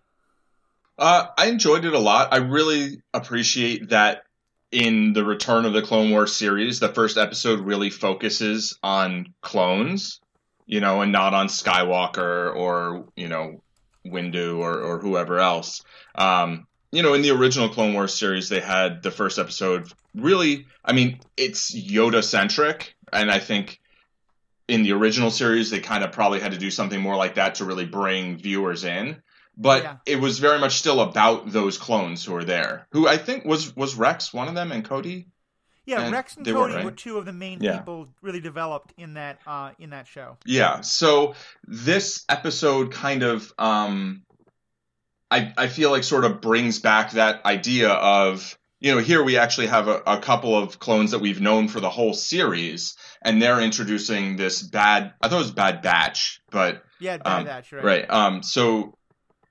Uh, 0.97 1.25
I 1.37 1.47
enjoyed 1.47 1.83
it 1.83 1.93
a 1.93 1.99
lot. 1.99 2.29
I 2.31 2.37
really 2.37 3.01
appreciate 3.13 3.89
that 3.89 4.23
in 4.71 5.11
the 5.11 5.25
Return 5.25 5.65
of 5.65 5.73
the 5.73 5.81
Clone 5.81 6.11
Wars 6.11 6.33
series, 6.33 6.79
the 6.79 6.87
first 6.87 7.17
episode 7.17 7.59
really 7.59 7.89
focuses 7.89 8.79
on 8.81 9.33
clones, 9.41 10.21
you 10.65 10.79
know, 10.79 11.01
and 11.01 11.11
not 11.11 11.33
on 11.33 11.47
Skywalker 11.47 12.55
or, 12.55 13.07
you 13.15 13.27
know, 13.27 13.61
Windu 14.05 14.59
or, 14.59 14.79
or 14.81 14.99
whoever 14.99 15.39
else. 15.39 15.83
Um, 16.15 16.67
you 16.91 17.03
know, 17.03 17.13
in 17.13 17.21
the 17.21 17.31
original 17.31 17.69
Clone 17.69 17.93
Wars 17.93 18.13
series, 18.13 18.49
they 18.49 18.61
had 18.61 19.03
the 19.03 19.11
first 19.11 19.37
episode 19.39 19.91
really, 20.13 20.67
I 20.83 20.93
mean, 20.93 21.19
it's 21.35 21.75
Yoda 21.75 22.23
centric. 22.23 22.95
And 23.11 23.29
I 23.29 23.39
think 23.39 23.79
in 24.67 24.83
the 24.83 24.93
original 24.93 25.29
series, 25.31 25.69
they 25.69 25.79
kind 25.79 26.03
of 26.03 26.11
probably 26.11 26.39
had 26.39 26.53
to 26.53 26.57
do 26.57 26.71
something 26.71 26.99
more 26.99 27.15
like 27.15 27.35
that 27.35 27.55
to 27.55 27.65
really 27.65 27.85
bring 27.85 28.37
viewers 28.37 28.83
in 28.83 29.21
but 29.57 29.83
Yeah. 29.83 29.95
it 30.05 30.19
was 30.19 30.39
very 30.39 30.59
much 30.59 30.75
still 30.75 31.01
about 31.01 31.51
those 31.51 31.77
clones 31.77 32.25
who 32.25 32.35
are 32.35 32.43
there. 32.43 32.87
Who 32.91 33.07
I 33.07 33.17
think 33.17 33.45
was 33.45 33.75
was 33.75 33.95
Rex 33.95 34.33
one 34.33 34.47
of 34.47 34.55
them 34.55 34.71
and 34.71 34.83
Cody. 34.83 35.27
Yeah, 35.85 36.01
And 36.01 36.11
Rex 36.11 36.35
and 36.37 36.45
they 36.45 36.53
were, 36.53 36.61
Cody 36.61 36.75
right? 36.75 36.85
were 36.85 36.91
two 36.91 37.17
of 37.17 37.25
the 37.25 37.33
main 37.33 37.61
Yeah. 37.61 37.77
people 37.77 38.07
really 38.21 38.39
developed 38.39 38.93
in 38.97 39.13
that 39.15 39.39
uh, 39.45 39.71
in 39.79 39.91
that 39.91 40.07
show. 40.07 40.37
Yeah. 40.45 40.81
So 40.81 41.35
this 41.67 42.25
episode 42.29 42.91
kind 42.91 43.23
of 43.23 43.51
um 43.57 44.23
I 45.31 45.53
I 45.57 45.67
feel 45.67 45.91
like 45.91 46.03
sort 46.03 46.25
of 46.25 46.41
brings 46.41 46.79
back 46.79 47.11
that 47.11 47.45
idea 47.45 47.89
of 47.89 48.57
you 48.79 48.93
know 48.93 48.99
here 49.01 49.23
we 49.23 49.37
actually 49.37 49.67
have 49.67 49.87
a, 49.87 50.01
a 50.05 50.19
couple 50.19 50.57
of 50.57 50.79
clones 50.79 51.11
that 51.11 51.19
we've 51.19 51.41
known 51.41 51.67
for 51.67 51.79
the 51.79 51.89
whole 51.89 52.13
series 52.13 52.95
and 53.21 53.41
they're 53.41 53.61
introducing 53.61 54.35
this 54.35 54.61
bad 54.61 55.13
I 55.21 55.27
thought 55.27 55.35
it 55.37 55.39
was 55.39 55.51
bad 55.51 55.81
batch 55.81 56.41
but 56.51 56.83
Yeah, 56.99 57.17
Bad 57.17 57.39
Um, 57.39 57.45
Batch, 57.45 57.71
right? 57.73 57.83
right 57.83 58.09
um 58.09 58.43
so 58.43 58.93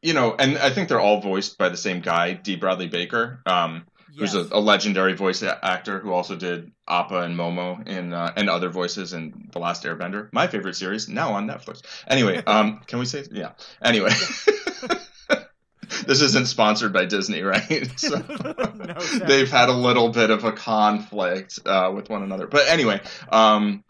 you 0.02 0.12
know 0.14 0.34
and 0.38 0.58
I 0.58 0.70
think 0.70 0.88
they're 0.88 1.00
all 1.00 1.20
voiced 1.20 1.58
by 1.58 1.68
the 1.70 1.76
same 1.76 2.00
guy 2.00 2.34
Dee 2.34 2.56
Bradley 2.56 2.88
Baker 2.88 3.40
um 3.46 3.84
who's 4.18 4.34
Yes. 4.34 4.48
a, 4.52 4.56
a 4.56 4.60
legendary 4.60 5.14
voice 5.14 5.42
actor 5.42 5.98
who 5.98 6.12
also 6.12 6.36
did 6.36 6.70
Appa 6.88 7.20
and 7.20 7.36
Momo 7.36 7.86
in 7.86 8.12
uh, 8.12 8.32
and 8.36 8.48
other 8.50 8.68
voices 8.68 9.12
in 9.12 9.48
The 9.52 9.58
Last 9.58 9.84
Airbender, 9.84 10.28
my 10.32 10.46
favorite 10.46 10.76
series, 10.76 11.08
now 11.08 11.32
on 11.32 11.46
Netflix. 11.48 11.82
Anyway, 12.06 12.36
um, 12.46 12.80
can 12.86 12.98
we 12.98 13.04
say 13.06 13.24
yeah? 13.32 13.52
Anyway, 13.82 14.10
this 16.06 16.20
isn't 16.22 16.46
sponsored 16.46 16.92
by 16.92 17.04
Disney, 17.06 17.42
right? 17.52 17.92
So 17.98 18.16
No, 18.18 18.94
they've 19.26 19.50
had 19.50 19.68
a 19.68 19.72
little 19.74 20.10
bit 20.10 20.30
of 20.30 20.44
a 20.44 20.52
conflict 20.52 21.58
uh, 21.66 21.92
with 21.94 22.08
one 22.10 22.22
another, 22.22 22.46
but 22.46 22.68
anyway, 22.68 23.00
um, 23.30 23.84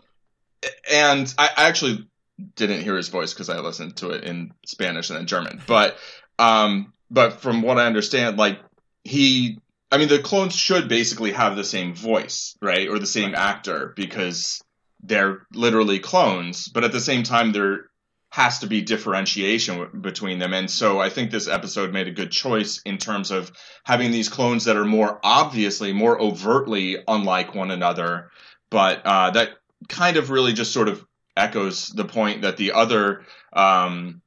and 0.91 1.33
I, 1.39 1.51
I 1.57 1.69
actually 1.69 2.09
didn't 2.57 2.83
hear 2.83 2.97
his 2.97 3.09
voice 3.09 3.33
because 3.33 3.49
I 3.49 3.59
listened 3.61 3.97
to 3.99 4.11
it 4.11 4.25
in 4.25 4.53
Spanish 4.67 5.11
and 5.11 5.19
then 5.19 5.27
German, 5.27 5.63
but 5.67 5.97
um, 6.39 6.93
but 7.11 7.41
from 7.41 7.63
what 7.63 7.79
I 7.79 7.87
understand, 7.87 8.39
like 8.39 8.59
he 9.05 9.59
I 9.95 9.97
mean, 9.97 10.09
the 10.09 10.19
clones 10.19 10.57
should 10.57 10.89
basically 10.89 11.31
have 11.31 11.55
the 11.55 11.63
same 11.63 11.95
voice, 11.95 12.57
right? 12.61 12.89
Or 12.89 12.99
the 12.99 13.07
same 13.07 13.31
Right. 13.31 13.39
actor 13.39 13.93
because 13.95 14.61
they're 15.05 15.47
literally 15.53 16.01
clones, 16.01 16.67
but 16.67 16.83
at 16.83 16.91
the 16.91 17.01
same 17.01 17.23
time, 17.23 17.53
there 17.53 17.91
has 18.31 18.59
to 18.59 18.67
be 18.67 18.81
differentiation 18.83 19.79
w- 19.79 20.01
between 20.01 20.41
them. 20.41 20.53
And 20.53 20.69
so 20.69 20.99
I 20.99 21.11
think 21.11 21.31
this 21.31 21.47
episode 21.47 21.93
made 21.93 22.09
a 22.09 22.11
good 22.11 22.33
choice 22.33 22.83
in 22.85 22.99
terms 22.99 23.31
of 23.31 23.53
having 23.85 24.11
these 24.11 24.29
clones 24.29 24.65
that 24.65 24.77
are 24.77 24.85
more 24.85 25.21
obviously, 25.23 25.93
more 25.93 26.21
overtly 26.21 26.97
unlike 27.07 27.55
one 27.55 27.71
another, 27.71 28.31
but 28.71 29.07
uh, 29.07 29.31
that 29.31 29.51
kind 29.89 30.17
of 30.17 30.31
really 30.31 30.55
just 30.55 30.73
sort 30.73 30.89
of 30.89 31.07
echoes 31.37 31.87
the 31.87 32.05
point 32.05 32.43
that 32.43 32.57
the 32.57 32.73
other 32.73 33.23
um, 33.53 34.23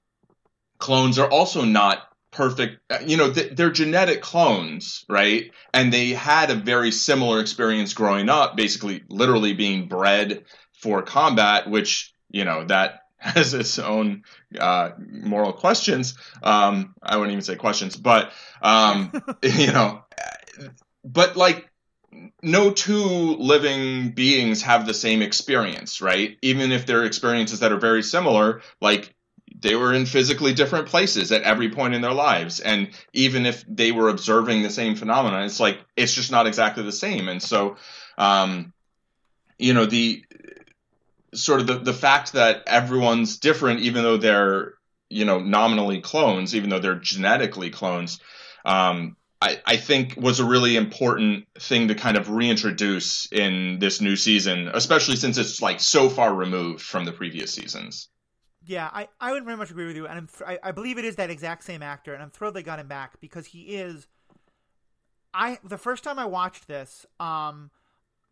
clones 0.78 1.20
are 1.20 1.30
also 1.30 1.66
not 1.66 2.07
perfect 2.38 2.80
uh, 2.92 3.00
you 3.04 3.18
know 3.18 3.34
th- 3.34 3.54
they're 3.56 3.72
genetic 3.72 4.22
clones 4.22 5.04
right? 5.10 5.52
And 5.74 5.92
they 5.92 6.10
had 6.10 6.52
a 6.52 6.56
very 6.56 6.92
similar 6.92 7.42
experience 7.42 7.94
growing 7.94 8.30
up 8.30 8.56
basically 8.56 9.04
literally 9.10 9.54
being 9.54 9.88
bred 9.88 10.46
for 10.80 11.02
combat 11.02 11.68
which 11.68 12.14
you 12.30 12.46
know 12.46 12.64
that 12.66 13.02
has 13.18 13.56
its 13.56 13.80
own 13.80 14.24
uh, 14.60 14.92
moral 15.00 15.52
questions. 15.52 16.16
Um, 16.44 16.94
i 17.02 17.18
wouldn't 17.18 17.32
even 17.32 17.44
say 17.44 17.56
questions 17.56 17.96
but 17.96 18.32
um, 18.62 19.12
you 19.42 19.72
know 19.72 20.04
but 21.04 21.36
like 21.36 21.68
no 22.44 22.72
two 22.72 23.36
living 23.38 24.12
beings 24.12 24.62
have 24.62 24.86
the 24.86 24.94
same 24.94 25.24
experience 25.24 26.02
right? 26.02 26.38
Even 26.44 26.72
if 26.72 26.86
they're 26.86 27.06
experiences 27.06 27.62
that 27.62 27.72
are 27.72 27.80
very 27.80 28.04
similar 28.04 28.62
like 28.80 29.16
they 29.60 29.76
were 29.76 29.94
in 29.94 30.06
physically 30.06 30.54
different 30.54 30.88
places 30.88 31.32
at 31.32 31.42
every 31.42 31.70
point 31.70 31.94
in 31.94 32.02
their 32.02 32.14
lives 32.14 32.60
and 32.60 32.90
even 33.14 33.46
if 33.46 33.64
they 33.68 33.92
were 33.92 34.10
observing 34.10 34.64
the 34.64 34.70
same 34.70 34.96
phenomenon 34.96 35.44
it's 35.44 35.60
like 35.60 35.80
it's 35.96 36.14
just 36.14 36.32
not 36.32 36.48
exactly 36.48 36.84
the 36.84 36.92
same 36.92 37.28
and 37.28 37.42
so 37.42 37.76
um 38.18 38.74
you 39.58 39.74
know 39.74 39.86
the 39.86 40.24
sort 41.34 41.62
of 41.62 41.68
the, 41.68 41.80
the 41.80 41.94
fact 41.94 42.34
that 42.34 42.64
everyone's 42.68 43.38
different, 43.38 43.82
even 43.82 44.04
though 44.04 44.18
they're 44.18 44.74
you 45.10 45.26
know 45.26 45.40
nominally 45.40 46.02
clones, 46.02 46.56
even 46.56 46.70
though 46.70 46.80
they're 46.80 46.96
genetically 46.96 47.70
clones. 47.70 48.20
Um, 48.66 49.16
I, 49.40 49.62
I 49.66 49.78
think 49.78 50.16
was 50.18 50.40
a 50.40 50.46
really 50.46 50.76
important 50.76 51.46
thing 51.60 51.90
to 51.90 51.96
kind 51.96 52.18
of 52.18 52.30
reintroduce 52.30 53.28
in 53.32 53.78
this 53.80 54.02
new 54.02 54.16
season, 54.16 54.70
especially 54.74 55.16
since 55.16 55.38
it's 55.38 55.62
like 55.62 55.80
so 55.80 56.10
far 56.10 56.34
removed 56.34 56.82
from 56.82 57.06
the 57.06 57.12
previous 57.12 57.54
seasons. 57.54 58.10
Yeah, 58.68 58.90
I, 58.94 59.08
I 59.20 59.32
would 59.32 59.46
very 59.46 59.56
much 59.58 59.72
agree 59.72 59.88
with 59.88 59.96
you, 59.96 60.06
and 60.08 60.18
I'm 60.20 60.58
I 60.62 60.72
believe 60.72 60.98
it 60.98 61.06
is 61.06 61.16
that 61.16 61.30
exact 61.30 61.64
same 61.64 61.82
actor, 61.82 62.14
and 62.14 62.22
I'm 62.22 62.30
thrilled 62.30 62.54
they 62.54 62.64
got 62.64 62.80
him 62.80 62.88
back 62.88 63.20
because 63.22 63.46
he 63.48 63.62
is. 63.78 64.08
I 65.34 65.60
the 65.64 65.78
first 65.78 66.04
time 66.04 66.20
I 66.20 66.26
watched 66.26 66.68
this, 66.68 67.06
um, 67.20 67.72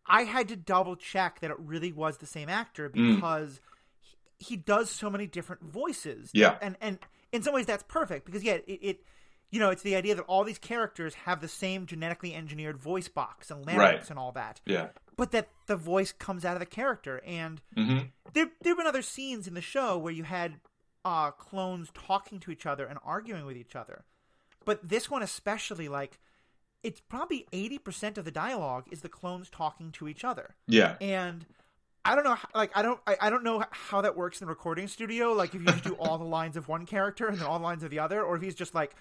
I 0.06 0.22
had 0.22 0.48
to 0.48 0.56
double 0.56 0.94
check 0.96 1.40
that 1.40 1.50
it 1.50 1.58
really 1.58 1.92
was 1.92 2.18
the 2.18 2.26
same 2.26 2.48
actor 2.48 2.90
Mm. 2.90 3.16
because 3.16 3.60
he, 4.00 4.16
he 4.38 4.56
does 4.56 4.90
so 4.90 5.08
many 5.08 5.26
different 5.26 5.62
voices. 5.62 6.30
Yeah. 6.34 6.56
and 6.60 6.76
and 6.80 6.98
in 7.32 7.42
some 7.42 7.54
ways 7.54 7.66
that's 7.66 7.84
perfect 7.84 8.26
because 8.26 8.42
yeah, 8.44 8.58
it, 8.66 8.78
it 8.82 9.00
you 9.50 9.60
know 9.60 9.70
it's 9.70 9.82
the 9.82 9.94
idea 9.96 10.14
that 10.14 10.22
all 10.24 10.44
these 10.44 10.58
characters 10.58 11.14
have 11.24 11.40
the 11.40 11.48
same 11.48 11.86
genetically 11.86 12.34
engineered 12.34 12.76
voice 12.76 13.08
box 13.08 13.50
and 13.50 13.64
larynx 13.66 13.78
Right. 13.78 14.10
and 14.10 14.18
all 14.18 14.32
that, 14.32 14.60
Yeah. 14.66 14.88
but 15.16 15.30
that 15.32 15.48
the 15.66 15.76
voice 15.76 16.12
comes 16.12 16.44
out 16.44 16.54
of 16.54 16.60
the 16.60 16.66
character 16.66 17.22
and 17.26 17.60
hmm 17.74 17.98
there 18.32 18.50
there 18.60 18.72
have 18.72 18.78
been 18.78 18.86
other 18.86 19.02
scenes 19.02 19.46
in 19.46 19.54
the 19.54 19.60
show 19.62 19.96
where 19.96 20.12
you 20.12 20.24
had 20.24 20.60
uh, 21.04 21.30
clones 21.30 21.90
talking 21.94 22.40
to 22.40 22.50
each 22.50 22.66
other 22.66 22.84
and 22.86 22.98
arguing 23.04 23.46
with 23.46 23.56
each 23.56 23.76
other, 23.76 24.04
but 24.64 24.86
this 24.88 25.08
one 25.08 25.22
especially, 25.22 25.88
like, 25.88 26.18
it's 26.82 27.00
probably 27.00 27.46
eighty 27.52 27.78
percent 27.78 28.18
of 28.18 28.24
the 28.24 28.32
dialogue 28.32 28.86
is 28.90 29.02
the 29.02 29.08
clones 29.08 29.48
talking 29.48 29.92
to 29.92 30.08
each 30.08 30.24
other, 30.24 30.56
Yeah. 30.66 30.96
and 31.00 31.46
I 32.04 32.14
don't 32.16 32.24
know, 32.24 32.36
like, 32.54 32.70
I 32.76 32.82
don't, 32.82 33.00
I, 33.06 33.16
I 33.20 33.30
don't 33.30 33.42
know 33.44 33.64
how 33.70 34.00
that 34.00 34.16
works 34.16 34.40
in 34.40 34.46
the 34.46 34.50
recording 34.50 34.86
studio. 34.88 35.32
Like, 35.32 35.54
if 35.54 35.60
you 35.60 35.66
just 35.68 35.82
do 35.84 35.94
all 35.94 36.18
the 36.18 36.24
lines 36.24 36.56
of 36.56 36.68
one 36.68 36.86
character 36.86 37.26
and 37.28 37.38
then 37.38 37.46
all 37.46 37.58
the 37.58 37.64
lines 37.64 37.82
of 37.84 37.90
the 37.90 37.98
other, 38.00 38.22
or 38.22 38.36
if 38.36 38.42
he's 38.42 38.54
just 38.54 38.74
like 38.74 38.94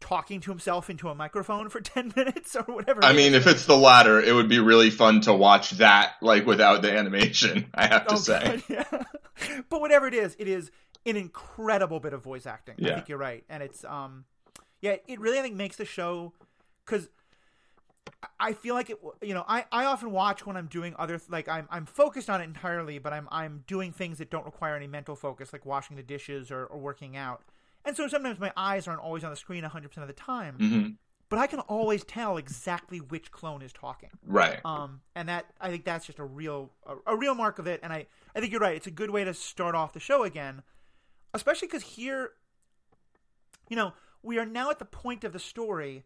talking 0.00 0.40
to 0.40 0.50
himself 0.50 0.88
into 0.90 1.08
a 1.08 1.14
microphone 1.14 1.68
for 1.68 1.80
ten 1.82 2.12
minutes 2.16 2.56
or 2.56 2.62
whatever. 2.64 3.04
I 3.04 3.12
mean, 3.12 3.34
if 3.34 3.46
it's 3.46 3.66
the 3.66 3.76
latter, 3.76 4.20
it 4.20 4.32
would 4.34 4.48
be 4.48 4.58
really 4.58 4.90
fun 4.90 5.20
to 5.22 5.34
watch 5.34 5.72
that 5.72 6.14
like 6.20 6.46
without 6.46 6.82
the 6.82 6.90
animation. 6.96 7.70
I 7.74 7.86
have 7.86 8.06
to 8.08 8.14
Oh, 8.14 8.16
say. 8.18 8.42
God, 8.44 8.62
yeah. 8.68 9.02
but 9.68 9.80
whatever 9.80 10.06
it 10.06 10.14
is, 10.14 10.36
it 10.38 10.48
is 10.48 10.70
an 11.06 11.16
incredible 11.16 12.00
bit 12.00 12.12
of 12.12 12.22
voice 12.22 12.46
acting. 12.46 12.76
I 12.84 12.94
think 12.94 13.08
you're 13.08 13.18
right, 13.18 13.44
and 13.48 13.62
it's 13.62 13.84
um, 13.84 14.24
yeah, 14.80 14.96
it 15.06 15.20
really 15.20 15.38
I 15.38 15.42
think 15.42 15.56
makes 15.56 15.76
the 15.76 15.84
show 15.84 16.32
because 16.84 17.08
I 18.38 18.52
feel 18.52 18.74
like 18.74 18.90
it. 18.90 18.98
You 19.22 19.34
know, 19.34 19.44
I, 19.46 19.64
I 19.70 19.84
often 19.84 20.10
watch 20.10 20.44
when 20.46 20.56
I'm 20.56 20.66
doing 20.66 20.94
other 20.98 21.20
like 21.28 21.48
I'm 21.48 21.66
I'm 21.70 21.86
focused 21.86 22.28
on 22.28 22.40
it 22.40 22.44
entirely, 22.44 22.98
but 22.98 23.12
I'm 23.12 23.28
I'm 23.30 23.64
doing 23.66 23.92
things 23.92 24.18
that 24.18 24.30
don't 24.30 24.44
require 24.44 24.76
any 24.76 24.86
mental 24.86 25.14
focus, 25.16 25.52
like 25.52 25.64
washing 25.64 25.96
the 25.96 26.02
dishes 26.02 26.50
or, 26.50 26.64
or 26.66 26.78
working 26.78 27.16
out. 27.16 27.42
And 27.84 27.96
so 27.96 28.06
sometimes 28.08 28.38
my 28.38 28.52
eyes 28.56 28.86
aren't 28.86 29.00
always 29.00 29.24
on 29.24 29.30
the 29.30 29.36
screen 29.36 29.64
100% 29.64 29.96
of 29.98 30.06
the 30.06 30.12
time, 30.12 30.56
hmm 30.58 30.88
but 31.30 31.38
I 31.38 31.46
can 31.46 31.60
always 31.60 32.02
tell 32.02 32.36
exactly 32.36 32.98
which 32.98 33.30
clone 33.30 33.62
is 33.62 33.72
talking. 33.72 34.10
Right. 34.26 34.58
Um, 34.64 35.00
and 35.14 35.28
that 35.28 35.46
I 35.60 35.70
think 35.70 35.84
that's 35.84 36.04
just 36.04 36.18
a 36.18 36.24
real 36.24 36.72
a, 36.84 37.14
a 37.14 37.16
real 37.16 37.36
mark 37.36 37.58
of 37.60 37.68
it. 37.68 37.80
And 37.82 37.92
I 37.92 38.06
I 38.34 38.40
think 38.40 38.52
you're 38.52 38.60
right. 38.60 38.74
It's 38.74 38.88
a 38.88 38.90
good 38.90 39.10
way 39.10 39.24
to 39.24 39.32
start 39.32 39.76
off 39.76 39.92
the 39.92 40.00
show 40.00 40.24
again, 40.24 40.62
especially 41.32 41.68
because 41.68 41.84
here, 41.84 42.32
you 43.68 43.76
know, 43.76 43.92
we 44.22 44.38
are 44.38 44.44
now 44.44 44.70
at 44.70 44.80
the 44.80 44.84
point 44.84 45.22
of 45.22 45.32
the 45.32 45.38
story 45.38 46.04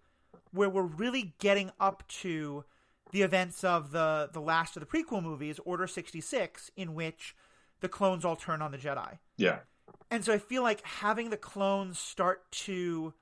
where 0.53 0.69
we're 0.69 0.83
really 0.83 1.35
getting 1.39 1.71
up 1.81 2.07
to 2.09 2.65
the 3.11 3.23
events 3.23 3.65
of 3.65 3.93
the 3.93 4.29
the 4.31 4.43
last 4.43 4.77
of 4.77 4.81
the 4.81 4.87
prequel 4.87 5.23
movies, 5.23 5.59
Order 5.65 5.87
sixty 5.87 6.21
six, 6.21 6.71
in 6.77 6.95
which 6.95 7.35
the 7.81 7.89
clones 7.89 8.27
all 8.27 8.37
turn 8.37 8.61
on 8.61 8.73
the 8.73 8.79
Jedi. 8.79 9.19
Yeah. 9.39 9.61
And 10.11 10.25
so 10.25 10.33
I 10.33 10.39
feel 10.39 10.63
like 10.63 10.85
having 10.87 11.31
the 11.31 11.37
clones 11.37 11.99
start 11.99 12.51
to, 12.53 13.13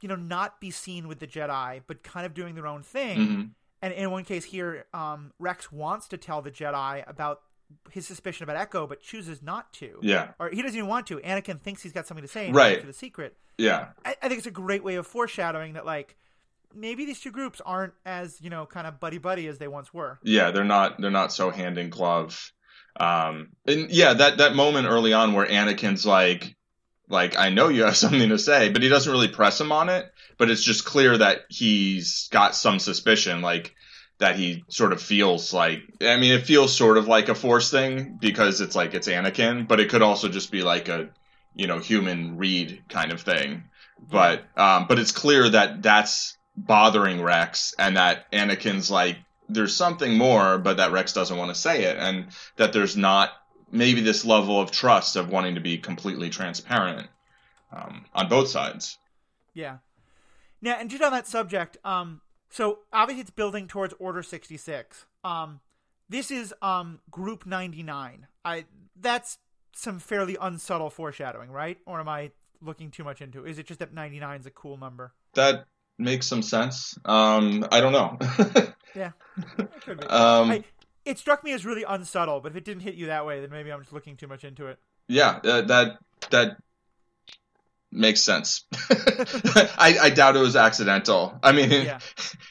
you 0.00 0.08
know, 0.08 0.16
not 0.16 0.60
be 0.60 0.70
seen 0.70 1.08
with 1.08 1.18
the 1.20 1.26
Jedi, 1.26 1.82
but 1.86 2.02
kind 2.02 2.26
of 2.26 2.34
doing 2.34 2.54
their 2.54 2.66
own 2.66 2.82
thing. 2.82 3.26
hmm 3.26 3.42
And 3.80 3.92
in 3.94 4.10
one 4.10 4.24
case 4.24 4.44
here, 4.44 4.86
um, 4.94 5.32
Rex 5.38 5.72
wants 5.72 6.08
to 6.08 6.16
tell 6.16 6.42
the 6.42 6.50
Jedi 6.50 7.08
about 7.08 7.40
his 7.90 8.06
suspicion 8.06 8.44
about 8.44 8.56
Echo, 8.56 8.86
but 8.86 9.00
chooses 9.00 9.42
not 9.42 9.72
to. 9.74 9.98
Yeah. 10.02 10.32
Or 10.38 10.50
he 10.50 10.60
doesn't 10.60 10.76
even 10.76 10.88
want 10.88 11.06
to. 11.06 11.18
Anakin 11.18 11.58
thinks 11.60 11.82
he's 11.82 11.92
got 11.92 12.06
something 12.06 12.22
to 12.22 12.28
say 12.28 12.46
and 12.46 12.54
Right. 12.54 12.80
for 12.80 12.86
the 12.86 12.92
secret. 12.92 13.36
Yeah. 13.56 13.88
I, 14.04 14.14
I 14.22 14.28
think 14.28 14.38
it's 14.38 14.46
a 14.46 14.50
great 14.50 14.84
way 14.84 14.96
of 14.96 15.06
foreshadowing 15.06 15.72
that, 15.74 15.86
like, 15.86 16.16
maybe 16.74 17.04
these 17.06 17.20
two 17.20 17.30
groups 17.30 17.60
aren't 17.64 17.94
as, 18.04 18.40
you 18.42 18.50
know, 18.50 18.66
kind 18.66 18.86
of 18.86 19.00
buddy 19.00 19.18
buddy 19.18 19.46
as 19.46 19.58
they 19.58 19.68
once 19.68 19.92
were. 19.94 20.18
Yeah. 20.22 20.50
They're 20.50 20.64
not. 20.64 21.00
They're 21.00 21.10
not 21.10 21.32
so 21.32 21.48
hand 21.50 21.78
in 21.78 21.88
glove. 21.88 22.52
Um. 22.96 23.48
And 23.66 23.90
yeah, 23.90 24.14
that 24.14 24.38
that 24.38 24.54
moment 24.54 24.88
early 24.88 25.12
on 25.12 25.32
where 25.32 25.46
Anakin's 25.46 26.06
like, 26.06 26.54
like 27.08 27.38
I 27.38 27.50
know 27.50 27.68
you 27.68 27.84
have 27.84 27.96
something 28.04 28.28
to 28.28 28.38
say, 28.38 28.70
but 28.70 28.82
he 28.82 28.88
doesn't 28.88 29.10
really 29.10 29.28
press 29.28 29.60
him 29.60 29.72
on 29.72 29.88
it. 29.88 30.10
But 30.38 30.50
it's 30.50 30.64
just 30.64 30.84
clear 30.84 31.16
that 31.18 31.42
he's 31.48 32.28
got 32.32 32.56
some 32.56 32.78
suspicion, 32.78 33.42
like 33.42 33.74
that 34.18 34.36
he 34.36 34.64
sort 34.68 34.92
of 34.92 35.00
feels 35.02 35.52
like. 35.52 35.82
I 36.00 36.16
mean, 36.16 36.32
it 36.32 36.46
feels 36.46 36.74
sort 36.74 36.98
of 36.98 37.08
like 37.08 37.28
a 37.28 37.34
force 37.34 37.70
thing 37.70 38.18
because 38.20 38.60
it's 38.60 38.76
like 38.76 38.94
it's 38.94 39.08
Anakin, 39.08 39.68
but 39.68 39.80
it 39.80 39.90
could 39.90 40.02
also 40.02 40.28
just 40.28 40.50
be 40.50 40.62
like 40.62 40.88
a, 40.88 41.10
you 41.54 41.66
know, 41.66 41.78
human 41.78 42.36
read 42.38 42.82
kind 42.88 43.12
of 43.12 43.20
thing. 43.20 43.64
But 44.10 44.44
um, 44.56 44.86
but 44.88 44.98
it's 44.98 45.12
clear 45.12 45.48
that 45.48 45.82
that's 45.82 46.36
bothering 46.56 47.22
Rex, 47.22 47.74
and 47.78 47.96
that 47.96 48.30
Anakin's 48.32 48.90
like, 48.90 49.18
there's 49.54 49.76
something 49.76 50.16
more, 50.16 50.58
but 50.58 50.76
that 50.78 50.92
Rex 50.92 51.12
doesn't 51.12 51.36
want 51.36 51.54
to 51.54 51.60
say 51.60 51.84
it, 51.84 51.96
and 51.98 52.26
that 52.56 52.72
there's 52.72 52.96
not 52.96 53.30
maybe 53.70 54.00
this 54.00 54.24
level 54.24 54.60
of 54.60 54.70
trust 54.70 55.16
of 55.16 55.30
wanting 55.30 55.54
to 55.54 55.60
be 55.60 55.78
completely 55.78 56.30
transparent 56.30 57.08
um, 57.72 58.04
on 58.14 58.28
both 58.28 58.48
sides. 58.48 58.98
Yeah. 59.54 59.78
Now, 60.60 60.76
and 60.78 60.90
just 60.90 61.02
on 61.02 61.12
that 61.12 61.26
subject, 61.26 61.76
um, 61.84 62.20
so 62.50 62.80
obviously 62.92 63.22
it's 63.22 63.30
building 63.30 63.66
towards 63.66 63.94
Order 63.98 64.22
sixty 64.22 64.56
six. 64.56 65.06
Um, 65.24 65.60
this 66.08 66.30
is 66.30 66.54
um 66.62 67.00
Group 67.10 67.46
ninety 67.46 67.82
nine. 67.82 68.26
I 68.44 68.66
that's 69.00 69.38
some 69.74 69.98
fairly 69.98 70.36
unsubtle 70.40 70.90
foreshadowing, 70.90 71.50
right? 71.50 71.78
Or 71.86 71.98
am 71.98 72.08
I 72.08 72.30
looking 72.60 72.90
too 72.90 73.04
much 73.04 73.20
into? 73.22 73.44
it? 73.44 73.50
Is 73.50 73.58
it 73.58 73.66
just 73.66 73.80
that 73.80 73.92
ninety 73.92 74.20
nine 74.20 74.40
is 74.40 74.46
a 74.46 74.50
cool 74.50 74.76
number? 74.76 75.12
That 75.34 75.66
makes 76.02 76.26
some 76.26 76.42
sense. 76.42 76.98
Um, 77.04 77.66
I 77.72 77.80
don't 77.80 77.92
know. 77.92 78.18
Yeah, 78.94 79.12
it 79.88 80.12
um, 80.12 80.50
I, 80.50 80.64
it 81.06 81.18
struck 81.18 81.42
me 81.42 81.52
as 81.52 81.64
really 81.64 81.82
unsubtle, 81.82 82.40
but 82.40 82.52
if 82.52 82.56
it 82.56 82.64
didn't 82.66 82.82
hit 82.82 82.94
you 82.94 83.06
that 83.06 83.24
way, 83.24 83.40
then 83.40 83.48
maybe 83.48 83.72
I'm 83.72 83.80
just 83.80 83.94
looking 83.94 84.18
too 84.18 84.26
much 84.26 84.44
into 84.44 84.66
it. 84.66 84.78
yeah, 85.08 85.40
uh, 85.42 85.62
that 85.62 85.96
that 86.28 86.58
makes 87.90 88.22
sense. 88.22 88.64
I, 88.90 89.96
I 90.02 90.10
doubt 90.10 90.36
it 90.36 90.40
was 90.40 90.56
accidental. 90.56 91.38
I 91.42 91.52
mean, 91.52 91.70
Yeah. 91.86 92.00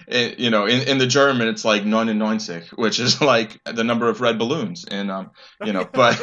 it, 0.08 0.40
you 0.40 0.50
know, 0.50 0.66
in, 0.66 0.88
in 0.88 0.98
the 0.98 1.06
German, 1.08 1.48
it's 1.48 1.64
like 1.64 1.86
99, 1.86 2.40
which 2.76 3.00
is 3.00 3.22
like 3.22 3.60
the 3.66 3.84
number 3.84 4.10
of 4.10 4.20
red 4.22 4.38
balloons. 4.40 4.86
And, 4.86 5.10
um, 5.12 5.32
you 5.64 5.74
know, 5.74 5.88
but, 5.92 6.18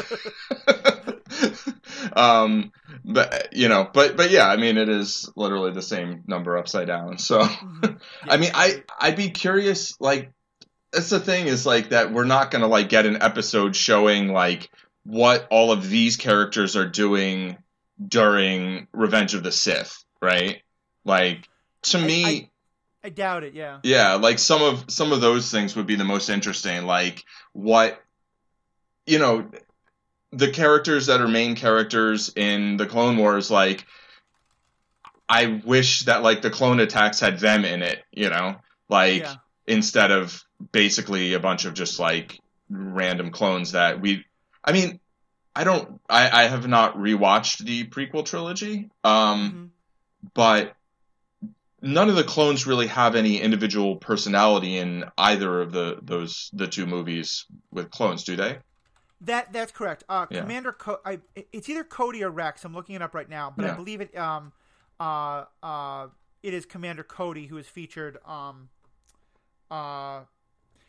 um, 2.12 2.72
but, 3.08 3.48
you 3.52 3.68
know, 3.68 3.88
but, 3.92 4.16
but 4.16 4.30
yeah, 4.30 4.46
I 4.48 4.56
mean, 4.56 4.76
it 4.76 4.88
is 4.88 5.30
literally 5.34 5.72
the 5.72 5.82
same 5.82 6.22
number 6.26 6.56
upside 6.56 6.86
down. 6.86 7.18
So, 7.18 7.40
Mhm. 7.42 8.00
I 8.22 8.36
mean, 8.36 8.50
I, 8.54 8.82
I'd 9.00 9.16
be 9.16 9.30
curious, 9.30 9.98
like, 10.00 10.30
that's 10.92 11.10
the 11.10 11.20
thing 11.20 11.46
is 11.48 11.66
like 11.66 11.90
that 11.90 12.12
we're 12.12 12.24
not 12.24 12.50
going 12.50 12.62
to 12.62 12.68
like 12.68 12.88
get 12.88 13.04
an 13.06 13.20
episode 13.22 13.74
showing 13.76 14.28
like 14.32 14.70
what 15.04 15.46
all 15.50 15.70
of 15.72 15.88
these 15.88 16.16
characters 16.16 16.76
are 16.76 16.86
doing 16.88 17.58
during 18.06 18.86
Revenge 18.92 19.34
of 19.34 19.42
the 19.42 19.52
Sith, 19.52 20.04
right? 20.22 20.62
Like, 21.04 21.48
to 21.82 21.98
I- 21.98 22.06
me, 22.06 22.24
I- 22.24 22.50
I 23.04 23.08
doubt 23.10 23.44
it. 23.44 23.54
Yeah. 23.54 23.78
yeah, 23.84 24.14
like 24.14 24.38
some 24.40 24.60
of 24.60 24.90
some 24.90 25.12
of 25.12 25.20
those 25.20 25.50
things 25.52 25.76
would 25.76 25.86
be 25.86 25.94
the 25.94 26.04
most 26.04 26.28
interesting. 26.28 26.84
Like 26.84 27.24
what 27.52 28.02
you 29.06 29.18
know, 29.20 29.48
the 30.32 30.50
characters 30.50 31.06
that 31.06 31.20
are 31.20 31.28
main 31.28 31.54
characters 31.54 32.32
in 32.34 32.76
the 32.76 32.86
Clone 32.86 33.16
Wars, 33.16 33.50
like 33.50 33.86
I 35.28 35.60
wish 35.64 36.04
that 36.04 36.22
like 36.22 36.42
the 36.42 36.50
clone 36.50 36.80
attacks 36.80 37.20
had 37.20 37.38
them 37.38 37.64
in 37.64 37.82
it, 37.82 38.02
you 38.12 38.30
know? 38.30 38.56
Like 38.88 39.22
Yeah. 39.22 39.34
instead 39.66 40.10
of 40.10 40.42
basically 40.72 41.34
a 41.34 41.40
bunch 41.40 41.64
of 41.66 41.74
just 41.74 41.98
like 41.98 42.38
random 42.70 43.30
clones 43.30 43.72
that 43.72 44.00
we 44.00 44.24
I 44.64 44.72
mean, 44.72 45.00
I 45.54 45.64
don't 45.64 46.00
I, 46.08 46.44
I 46.44 46.48
have 46.48 46.66
not 46.68 46.96
rewatched 46.96 47.58
the 47.58 47.84
prequel 47.84 48.24
trilogy. 48.24 48.90
Um 49.04 49.72
Mhm. 50.22 50.30
but 50.34 50.74
none 51.80 52.08
of 52.08 52.16
the 52.16 52.24
clones 52.24 52.66
really 52.66 52.88
have 52.88 53.14
any 53.14 53.40
individual 53.40 53.96
personality 53.96 54.78
in 54.78 55.04
either 55.16 55.60
of 55.60 55.72
the 55.72 55.98
those 56.02 56.50
the 56.52 56.66
two 56.66 56.86
movies 56.86 57.46
with 57.70 57.90
clones, 57.90 58.24
do 58.24 58.36
they? 58.36 58.58
That 59.20 59.52
that's 59.52 59.72
correct. 59.72 60.04
Uh, 60.08 60.26
Yeah. 60.30 60.40
Commander, 60.42 60.72
Co- 60.72 61.00
I, 61.04 61.18
it's 61.52 61.68
either 61.68 61.84
Cody 61.84 62.22
or 62.22 62.30
Rex. 62.30 62.64
I'm 62.64 62.72
looking 62.74 62.94
it 62.94 63.02
up 63.02 63.14
right 63.14 63.28
now, 63.28 63.52
but 63.56 63.64
I 63.64 63.74
believe 63.74 64.00
it. 64.00 64.16
Um, 64.16 64.52
uh, 65.00 65.44
uh, 65.62 66.06
it 66.42 66.54
is 66.54 66.64
Commander 66.64 67.02
Cody 67.02 67.46
who 67.46 67.56
is 67.58 67.66
featured. 67.66 68.18
Um, 68.24 68.68
uh, 69.70 70.20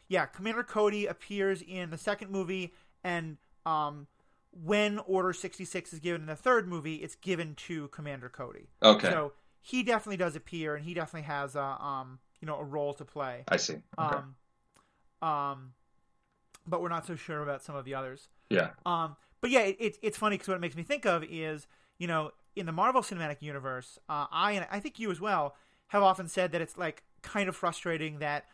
yeah, 0.08 0.26
Commander 0.26 0.64
Cody 0.64 1.06
appears 1.06 1.62
in 1.62 1.90
the 1.90 1.98
second 1.98 2.32
movie, 2.32 2.74
and 3.04 3.38
um, 3.66 4.08
when 4.52 5.00
Order 5.00 5.34
sixty 5.34 5.66
six 5.66 5.92
is 5.94 6.00
given 6.00 6.22
in 6.22 6.28
the 6.28 6.36
third 6.36 6.68
movie, 6.68 6.96
it's 6.96 7.16
given 7.16 7.56
to 7.68 7.88
Commander 7.90 8.30
Cody. 8.30 8.70
Okay. 8.82 9.10
So 9.10 9.34
he 9.62 9.84
definitely 9.84 10.18
does 10.18 10.36
appear, 10.36 10.76
and 10.76 10.86
he 10.86 10.94
definitely 10.94 11.28
has 11.28 11.56
a 11.56 11.62
um, 11.64 12.20
you 12.42 12.46
know, 12.46 12.58
a 12.58 12.64
role 12.64 12.94
to 12.94 13.06
play. 13.06 13.44
I 13.48 13.58
see. 13.58 13.78
Okay. 14.00 14.18
Um, 15.22 15.28
um, 15.28 15.74
but 16.70 16.82
we're 16.82 16.90
not 16.90 17.06
so 17.06 17.16
sure 17.16 17.42
about 17.42 17.64
some 17.64 17.76
of 17.76 17.86
the 17.86 17.94
others. 17.96 18.28
yeah. 18.50 18.70
Um, 18.86 19.16
but 19.42 19.50
yeah, 19.52 19.62
it, 19.62 19.78
it's 19.80 19.98
it's 20.02 20.18
funny 20.18 20.36
because 20.36 20.48
what 20.50 20.56
it 20.56 20.62
makes 20.62 20.76
me 20.76 20.84
think 20.84 21.06
of 21.06 21.24
is 21.30 21.68
you 21.98 22.08
know 22.08 22.32
in 22.56 22.66
the 22.66 22.72
Marvel 22.72 23.02
Cinematic 23.02 23.42
Universe, 23.42 23.98
uh, 24.10 24.26
I 24.32 24.52
and 24.54 24.68
I 24.70 24.80
think 24.80 25.00
you 25.00 25.12
as 25.12 25.22
well 25.22 25.56
have 25.88 26.04
often 26.04 26.28
said 26.28 26.52
that 26.52 26.62
it's 26.62 26.78
like 26.78 27.04
kind 27.22 27.48
of 27.50 27.56
frustrating 27.56 28.20
that 28.20 28.46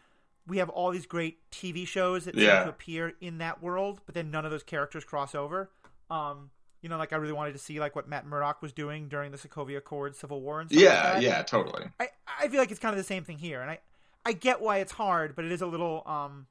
we 0.47 0.57
have 0.59 0.69
all 0.69 0.91
these 0.91 1.07
great 1.07 1.39
TV 1.51 1.87
shows 1.87 2.25
that 2.25 2.35
seem 2.35 2.45
to 2.45 2.69
appear 2.69 3.13
in 3.19 3.39
that 3.39 3.63
world, 3.63 4.01
but 4.05 4.13
then 4.13 4.29
none 4.29 4.45
of 4.45 4.51
those 4.51 4.61
characters 4.63 5.03
cross 5.03 5.33
over. 5.33 5.71
Um, 6.11 6.51
you 6.83 6.89
know, 6.89 6.97
like 6.99 7.13
I 7.13 7.15
really 7.15 7.33
wanted 7.33 7.53
to 7.53 7.57
see 7.59 7.79
like 7.79 7.95
what 7.95 8.07
Matt 8.07 8.27
Murdock 8.27 8.61
was 8.61 8.71
doing 8.71 9.07
during 9.09 9.31
the 9.31 9.37
Sokovia 9.39 9.77
Accord, 9.77 10.15
Civil 10.15 10.41
War, 10.41 10.61
and 10.61 10.69
stuff 10.69 10.83
like 10.83 10.85
Yeah. 10.93 11.13
that. 11.13 11.21
Yeah. 11.23 11.41
Totally. 11.41 11.85
I, 11.99 12.09
I 12.41 12.47
feel 12.47 12.59
like 12.59 12.69
it's 12.69 12.79
kind 12.79 12.93
of 12.93 12.97
the 12.97 13.03
same 13.03 13.23
thing 13.23 13.39
here, 13.39 13.59
and 13.61 13.71
I 13.71 13.79
I 14.23 14.33
get 14.33 14.61
why 14.61 14.77
it's 14.77 14.91
hard, 14.91 15.35
but 15.35 15.45
it 15.45 15.51
is 15.51 15.61
a 15.61 15.67
little 15.67 16.03
um, 16.05 16.45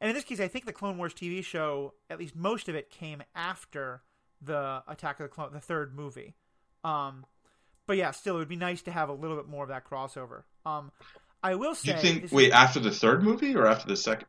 and 0.00 0.10
in 0.10 0.14
this 0.14 0.24
case, 0.24 0.40
I 0.40 0.48
think 0.48 0.66
the 0.66 0.72
Clone 0.72 0.98
Wars 0.98 1.14
TV 1.14 1.44
show, 1.44 1.94
at 2.10 2.18
least 2.18 2.36
most 2.36 2.68
of 2.68 2.74
it, 2.74 2.90
came 2.90 3.22
after 3.34 4.02
the 4.42 4.82
Attack 4.86 5.20
of 5.20 5.24
the 5.24 5.28
Clone, 5.28 5.52
the 5.52 5.60
third 5.60 5.94
movie. 5.94 6.34
Um, 6.84 7.24
but 7.86 7.96
yeah, 7.96 8.10
still, 8.10 8.36
it 8.36 8.40
would 8.40 8.48
be 8.48 8.56
nice 8.56 8.82
to 8.82 8.90
have 8.90 9.08
a 9.08 9.12
little 9.12 9.36
bit 9.36 9.48
more 9.48 9.62
of 9.62 9.68
that 9.70 9.84
crossover. 9.84 10.42
Um, 10.64 10.92
I 11.42 11.54
will 11.54 11.74
say, 11.74 11.94
You 11.94 12.00
think? 12.00 12.32
Wait, 12.32 12.52
after 12.52 12.80
the 12.80 12.90
third 12.90 13.22
movie 13.22 13.54
or 13.54 13.66
after 13.66 13.86
the 13.86 13.96
second? 13.96 14.26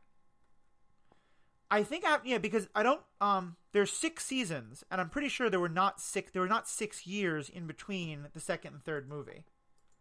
I 1.70 1.84
think 1.84 2.06
I, 2.06 2.20
yeah, 2.24 2.38
because 2.38 2.68
I 2.74 2.84
don't. 2.84 3.02
Um, 3.20 3.58
there's 3.74 3.92
six 3.92 4.24
seasons, 4.24 4.84
and 4.90 5.02
I'm 5.02 5.10
pretty 5.10 5.28
sure 5.28 5.50
there 5.50 5.60
were 5.60 5.68
not 5.68 6.00
six. 6.00 6.32
There 6.32 6.42
were 6.42 6.48
not 6.48 6.68
six 6.68 7.06
years 7.06 7.50
in 7.50 7.68
between 7.68 8.28
the 8.34 8.40
second 8.40 8.74
and 8.74 8.84
third 8.84 9.10
movie. 9.10 9.44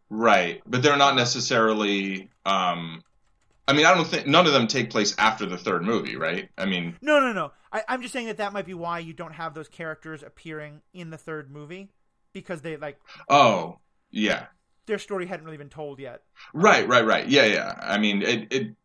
Right, 0.09 0.63
but 0.67 0.83
they're 0.83 0.97
not 0.97 1.17
necessarily. 1.17 2.31
Um, 2.45 3.03
I 3.69 3.73
mean, 3.73 3.85
I 3.85 3.95
don't 3.95 4.07
think 4.07 4.27
none 4.27 4.47
of 4.47 4.53
them 4.53 4.67
take 4.67 4.91
place 4.91 5.15
after 5.19 5.45
the 5.45 5.59
third 5.59 5.83
movie, 5.83 6.17
right? 6.17 6.49
I 6.57 6.67
mean, 6.67 6.97
No, 7.01 7.19
no, 7.19 7.33
no. 7.33 7.53
I, 7.73 7.83
I'm 7.89 8.01
just 8.01 8.13
saying 8.13 8.29
that 8.29 8.37
that 8.37 8.53
might 8.53 8.67
be 8.67 8.75
why 8.75 9.01
you 9.01 9.13
don't 9.13 9.33
have 9.33 9.55
those 9.55 9.69
characters 9.69 10.23
appearing 10.23 10.83
in 10.93 11.11
the 11.11 11.19
third 11.19 11.51
movie 11.51 11.91
because 12.33 12.63
they 12.63 12.77
like 12.77 13.01
oh, 13.29 13.79
yeah, 14.11 14.47
their 14.87 14.99
story 14.99 15.27
hadn't 15.27 15.45
really 15.45 15.57
been 15.57 15.69
told 15.69 15.99
yet. 15.99 16.23
right, 16.55 16.87
right, 16.89 17.05
right, 17.05 17.29
yeah, 17.29 17.47
yeah. 17.47 17.75
I 17.81 17.99
mean, 17.99 18.23
it 18.23 18.53
it 18.53 18.77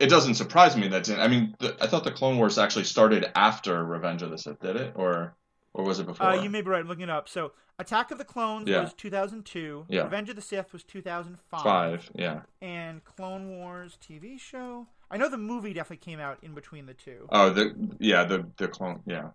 it 0.00 0.08
doesn't 0.08 0.34
surprise 0.34 0.76
me 0.76 0.88
that. 0.88 1.08
I 1.10 1.28
mean, 1.28 1.54
the, 1.60 1.76
I 1.80 1.86
thought 1.86 2.04
the 2.04 2.10
Clone 2.10 2.38
Wars 2.38 2.58
actually 2.58 2.84
started 2.84 3.30
after 3.36 3.84
Revenge 3.84 4.22
of 4.22 4.30
the 4.30 4.38
Sith, 4.38 4.60
did 4.60 4.76
it, 4.76 4.94
or 4.96 5.36
or 5.74 5.84
was 5.84 5.98
it 6.00 6.06
before? 6.06 6.26
Uh, 6.26 6.42
you 6.42 6.50
may 6.50 6.62
be 6.62 6.68
right. 6.70 6.80
I'm 6.80 6.88
looking 6.88 7.04
it 7.04 7.10
up. 7.10 7.28
So, 7.28 7.52
Attack 7.78 8.10
of 8.10 8.18
the 8.18 8.24
Clones 8.24 8.68
Yeah. 8.68 8.82
was 8.82 8.92
2002. 8.94 9.86
Yeah. 9.88 10.02
Revenge 10.02 10.28
of 10.28 10.36
the 10.36 10.42
Sith 10.42 10.72
was 10.72 10.82
2005. 10.84 11.62
Five, 11.62 12.10
yeah. 12.14 12.42
And 12.60 13.04
Clone 13.04 13.48
Wars 13.48 13.96
TV 14.00 14.38
show. 14.38 14.86
I 15.10 15.16
know 15.16 15.28
the 15.28 15.38
movie 15.38 15.72
definitely 15.72 16.04
came 16.04 16.20
out 16.20 16.38
in 16.42 16.54
between 16.54 16.86
the 16.86 16.94
two. 16.94 17.26
Oh, 17.30 17.50
the 17.50 17.74
yeah, 17.98 18.24
the 18.24 18.46
the 18.58 18.68
clone, 18.68 19.02
yeah, 19.06 19.30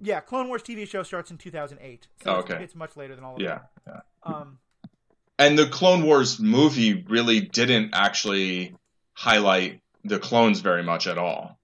Yeah, 0.00 0.20
Clone 0.20 0.48
Wars 0.48 0.62
TV 0.62 0.86
show 0.88 1.02
starts 1.02 1.30
in 1.30 1.36
2008. 1.38 2.06
So 2.22 2.30
Oh, 2.30 2.38
it's, 2.38 2.50
okay. 2.50 2.62
it's 2.62 2.74
much 2.74 2.96
later 2.96 3.14
than 3.16 3.24
all 3.24 3.34
of 3.36 3.42
yeah, 3.42 3.60
yeah. 3.86 4.00
them. 4.24 4.34
Um, 4.34 4.58
And 5.38 5.58
the 5.58 5.68
Clone 5.68 6.04
Wars 6.04 6.38
movie 6.40 7.04
really 7.08 7.40
didn't 7.40 7.90
actually 7.94 8.74
highlight 9.14 9.80
the 10.04 10.18
clones 10.18 10.60
very 10.60 10.82
much 10.84 11.06
at 11.06 11.18
all. 11.18 11.57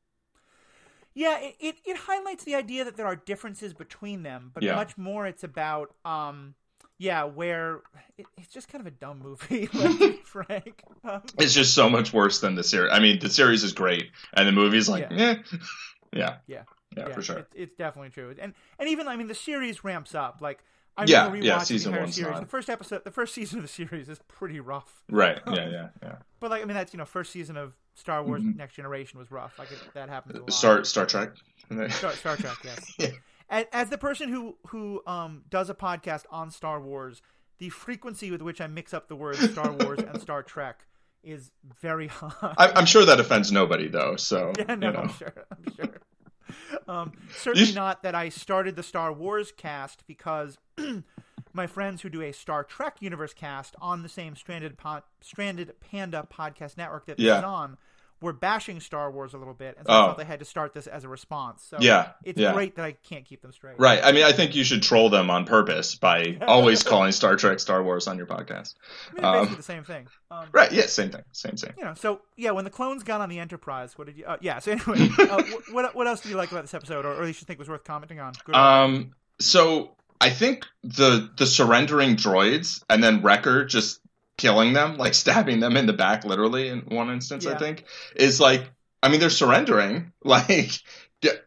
Yeah, 1.14 1.38
it, 1.40 1.56
it, 1.60 1.76
it 1.84 1.96
highlights 1.96 2.44
the 2.44 2.54
idea 2.54 2.84
that 2.84 2.96
there 2.96 3.06
are 3.06 3.16
differences 3.16 3.72
between 3.72 4.22
them, 4.22 4.50
but 4.54 4.64
Yeah. 4.64 4.74
much 4.74 4.98
more 4.98 5.26
it's 5.26 5.44
about, 5.44 5.92
um, 6.04 6.54
yeah, 6.98 7.24
where 7.24 7.82
it, 8.18 8.26
it's 8.36 8.48
just 8.52 8.68
kind 8.68 8.80
of 8.80 8.86
a 8.86 8.90
dumb 8.96 9.20
movie, 9.22 9.68
let's 9.74 10.04
frank. 10.22 10.84
Um, 11.04 11.22
It's 11.38 11.54
just 11.54 11.74
so 11.74 11.88
much 11.88 12.12
worse 12.12 12.40
than 12.40 12.54
the 12.54 12.64
series. 12.64 12.90
I 12.92 13.00
mean, 13.00 13.18
the 13.18 13.30
series 13.30 13.64
is 13.64 13.72
great, 13.72 14.10
and 14.34 14.46
the 14.46 14.52
movie's 14.52 14.88
like, 14.88 15.10
Yeah. 15.10 15.18
eh. 15.18 15.36
yeah, 16.12 16.36
Yeah. 16.46 16.62
yeah, 16.96 17.08
for 17.10 17.22
sure. 17.22 17.38
It, 17.38 17.46
it's 17.54 17.74
definitely 17.76 18.10
true, 18.10 18.34
and 18.38 18.54
and 18.78 18.88
even 18.88 19.08
I 19.08 19.16
mean 19.16 19.26
the 19.26 19.34
series 19.34 19.84
ramps 19.84 20.14
up. 20.14 20.40
Like 20.40 20.62
I'm 20.96 21.08
Yeah, 21.08 21.26
gonna 21.28 21.40
yeah, 21.44 21.58
season 21.58 21.92
the 21.92 21.98
entire 21.98 22.12
series. 22.12 22.32
not. 22.32 22.40
The 22.42 22.46
first 22.46 22.70
episode, 22.70 23.04
the 23.04 23.10
first 23.10 23.34
season 23.34 23.58
of 23.58 23.64
the 23.64 23.68
series 23.82 24.08
is 24.08 24.18
pretty 24.28 24.60
rough. 24.60 25.02
Right? 25.10 25.40
Yeah, 25.46 25.68
yeah, 25.70 25.88
yeah. 26.02 26.14
But 26.40 26.50
like 26.50 26.62
I 26.62 26.64
mean 26.66 26.74
that's 26.76 26.92
you 26.92 26.98
know 26.98 27.04
first 27.06 27.32
season 27.32 27.56
of 27.56 27.72
Star 27.94 28.22
Wars 28.22 28.42
Mhm. 28.42 28.56
Next 28.56 28.74
Generation 28.74 29.18
was 29.18 29.30
rough. 29.30 29.58
Like 29.58 29.72
it, 29.72 29.78
that 29.94 30.08
happened. 30.08 30.36
a 30.36 30.40
lot. 30.40 30.52
Star 30.52 30.84
Star 30.84 31.06
Trek. 31.06 31.30
Star, 31.90 32.12
Star 32.12 32.36
Trek, 32.36 32.56
yes. 32.62 32.94
Yeah. 32.98 33.08
As, 33.48 33.66
as 33.72 33.90
the 33.90 33.98
person 33.98 34.28
who 34.28 34.56
who 34.68 35.02
um 35.06 35.42
does 35.48 35.70
a 35.70 35.74
podcast 35.74 36.24
on 36.30 36.50
Star 36.50 36.80
Wars, 36.80 37.22
the 37.58 37.70
frequency 37.70 38.30
with 38.30 38.42
which 38.42 38.60
I 38.60 38.66
mix 38.66 38.92
up 38.92 39.08
the 39.08 39.16
words 39.16 39.38
Star 39.52 39.72
Wars 39.72 40.00
and 40.00 40.20
Star 40.20 40.42
Trek 40.42 40.84
is 41.22 41.50
very 41.80 42.08
high. 42.08 42.54
I, 42.58 42.72
I'm 42.76 42.84
sure 42.84 43.06
that 43.06 43.18
offends 43.18 43.50
nobody, 43.50 43.88
though. 43.88 44.16
So 44.16 44.52
Yeah, 44.58 44.74
no, 44.74 44.86
you 44.88 44.92
know. 44.92 44.98
I'm 45.00 45.08
sure. 45.08 45.32
I'm 45.50 45.74
sure. 45.74 45.94
Um, 46.88 47.12
certainly 47.36 47.68
You- 47.68 47.74
not 47.74 48.02
that 48.02 48.14
I 48.14 48.28
started 48.28 48.76
the 48.76 48.82
Star 48.82 49.12
Wars 49.12 49.52
cast 49.56 50.06
because 50.06 50.58
my 51.52 51.66
friends 51.66 52.02
who 52.02 52.08
do 52.10 52.22
a 52.22 52.32
Star 52.32 52.64
Trek 52.64 52.96
universe 53.00 53.32
cast 53.34 53.76
on 53.80 54.02
the 54.02 54.08
same 54.08 54.36
Stranded 54.36 54.76
po- 54.76 55.02
Stranded 55.20 55.74
Panda 55.80 56.26
podcast 56.32 56.76
network 56.76 57.06
that 57.06 57.18
Yeah. 57.18 57.38
is 57.38 57.44
on 57.44 57.76
were 58.20 58.32
bashing 58.32 58.80
Star 58.80 59.10
Wars 59.10 59.34
a 59.34 59.38
little 59.38 59.52
bit, 59.54 59.76
and 59.76 59.86
so 59.86 59.92
I 59.92 60.02
Oh. 60.02 60.06
felt 60.06 60.18
they 60.18 60.24
had 60.24 60.38
to 60.38 60.44
start 60.46 60.72
this 60.72 60.86
as 60.86 61.04
a 61.04 61.08
response. 61.08 61.62
So 61.68 61.76
Yeah, 61.80 62.12
it's 62.24 62.40
yeah. 62.40 62.52
great 62.54 62.76
that 62.76 62.84
I 62.84 62.92
can't 62.92 63.24
keep 63.26 63.42
them 63.42 63.52
straight. 63.52 63.74
Right. 63.78 64.00
I 64.02 64.12
mean, 64.12 64.24
I 64.24 64.32
think 64.32 64.54
you 64.54 64.64
should 64.64 64.82
troll 64.82 65.10
them 65.10 65.30
on 65.30 65.44
purpose 65.44 65.94
by 65.94 66.38
always 66.46 66.82
calling 66.82 67.12
Star 67.12 67.36
Trek 67.36 67.60
Star 67.60 67.82
Wars 67.82 68.06
on 68.08 68.16
your 68.16 68.26
podcast. 68.26 68.74
I 69.10 69.12
mean, 69.14 69.22
basically 69.22 69.48
Um, 69.50 69.54
the 69.56 69.62
same 69.62 69.84
thing. 69.84 70.08
Um, 70.30 70.46
Right. 70.52 70.72
Yeah. 70.72 70.86
Same 70.86 71.10
thing. 71.10 71.22
Same 71.32 71.56
thing. 71.56 71.74
You 71.76 71.84
know, 71.84 71.94
so 71.94 72.22
yeah, 72.36 72.52
when 72.52 72.64
the 72.64 72.70
clones 72.70 73.02
got 73.02 73.20
on 73.20 73.28
the 73.28 73.38
Enterprise, 73.38 73.98
what 73.98 74.06
did 74.06 74.16
you? 74.16 74.24
Uh, 74.24 74.38
yeah. 74.40 74.58
So 74.58 74.72
anyway, 74.92 75.08
uh, 75.18 75.42
what 75.72 75.94
what 75.94 76.06
else 76.06 76.20
do 76.20 76.28
you 76.30 76.36
like 76.36 76.50
about 76.50 76.62
this 76.64 76.74
episode, 76.74 77.04
or, 77.04 77.10
or 77.12 77.20
at 77.20 77.24
least 77.24 77.40
you 77.42 77.46
think 77.46 77.58
was 77.58 77.68
worth 77.68 77.84
commenting 77.84 78.20
on? 78.20 78.32
Good? 78.44 78.54
Um. 78.54 79.14
So 79.40 79.96
I 80.20 80.30
think 80.30 80.64
the 80.82 81.30
the 81.36 81.44
surrendering 81.46 82.16
droids 82.16 82.82
and 82.88 83.02
then 83.04 83.20
Wrecker 83.22 83.64
just 83.66 84.00
killing 84.36 84.72
them, 84.72 84.96
like 84.96 85.14
stabbing 85.24 85.60
them 85.60 85.76
in 85.76 85.86
the 85.86 85.92
back, 85.92 86.24
literally 86.24 86.68
in 86.68 86.80
one 86.80 87.10
instance, 87.10 87.46
I 87.46 87.56
think, 87.56 87.84
is 88.16 88.40
like. 88.40 88.70
I 89.02 89.08
mean, 89.10 89.20
they're 89.20 89.30
surrendering. 89.30 90.12
Like, 90.24 90.70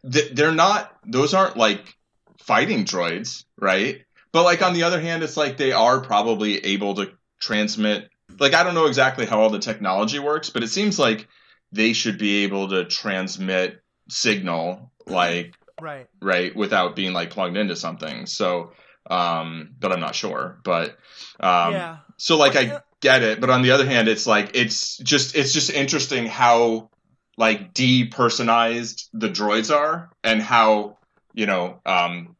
they're 0.04 0.52
not. 0.52 0.96
Those 1.04 1.34
aren't 1.34 1.56
like 1.56 1.96
fighting 2.38 2.84
droids, 2.84 3.44
right? 3.56 4.02
But 4.32 4.44
like 4.44 4.62
on 4.62 4.74
the 4.74 4.84
other 4.84 5.00
hand, 5.00 5.24
it's 5.24 5.36
like 5.36 5.56
they 5.56 5.72
are 5.72 6.00
probably 6.00 6.64
able 6.64 6.94
to 6.94 7.10
transmit. 7.40 8.08
Like 8.38 8.54
I 8.54 8.62
don't 8.62 8.74
know 8.74 8.86
exactly 8.86 9.26
how 9.26 9.40
all 9.40 9.50
the 9.50 9.58
technology 9.58 10.20
works, 10.20 10.50
but 10.50 10.62
it 10.62 10.68
seems 10.68 10.98
like 10.98 11.26
they 11.72 11.92
should 11.92 12.18
be 12.18 12.44
able 12.44 12.68
to 12.68 12.84
transmit 12.84 13.82
signal 14.08 14.90
like 15.06 15.54
right. 15.80 16.06
right 16.20 16.54
without 16.56 16.96
being 16.96 17.12
like 17.12 17.30
plugged 17.30 17.56
into 17.56 17.76
something 17.76 18.26
so 18.26 18.72
um 19.10 19.74
but 19.78 19.92
i'm 19.92 20.00
not 20.00 20.14
sure 20.14 20.58
but 20.64 20.96
um 21.40 21.72
yeah. 21.72 21.96
So 22.18 22.36
like 22.36 22.54
i 22.56 22.80
get 23.00 23.22
it 23.22 23.40
but 23.40 23.48
on 23.48 23.62
the 23.62 23.70
other 23.70 23.86
hand 23.86 24.08
it's 24.08 24.26
like 24.26 24.50
it's 24.54 24.98
just 24.98 25.34
it's 25.34 25.52
just 25.52 25.70
interesting 25.70 26.26
how 26.26 26.90
like 27.38 27.72
depersonalized 27.72 29.08
the 29.14 29.28
droids 29.28 29.74
are 29.74 30.10
and 30.22 30.42
how 30.42 30.98
you 31.32 31.46
know 31.46 31.80
um 31.86 32.36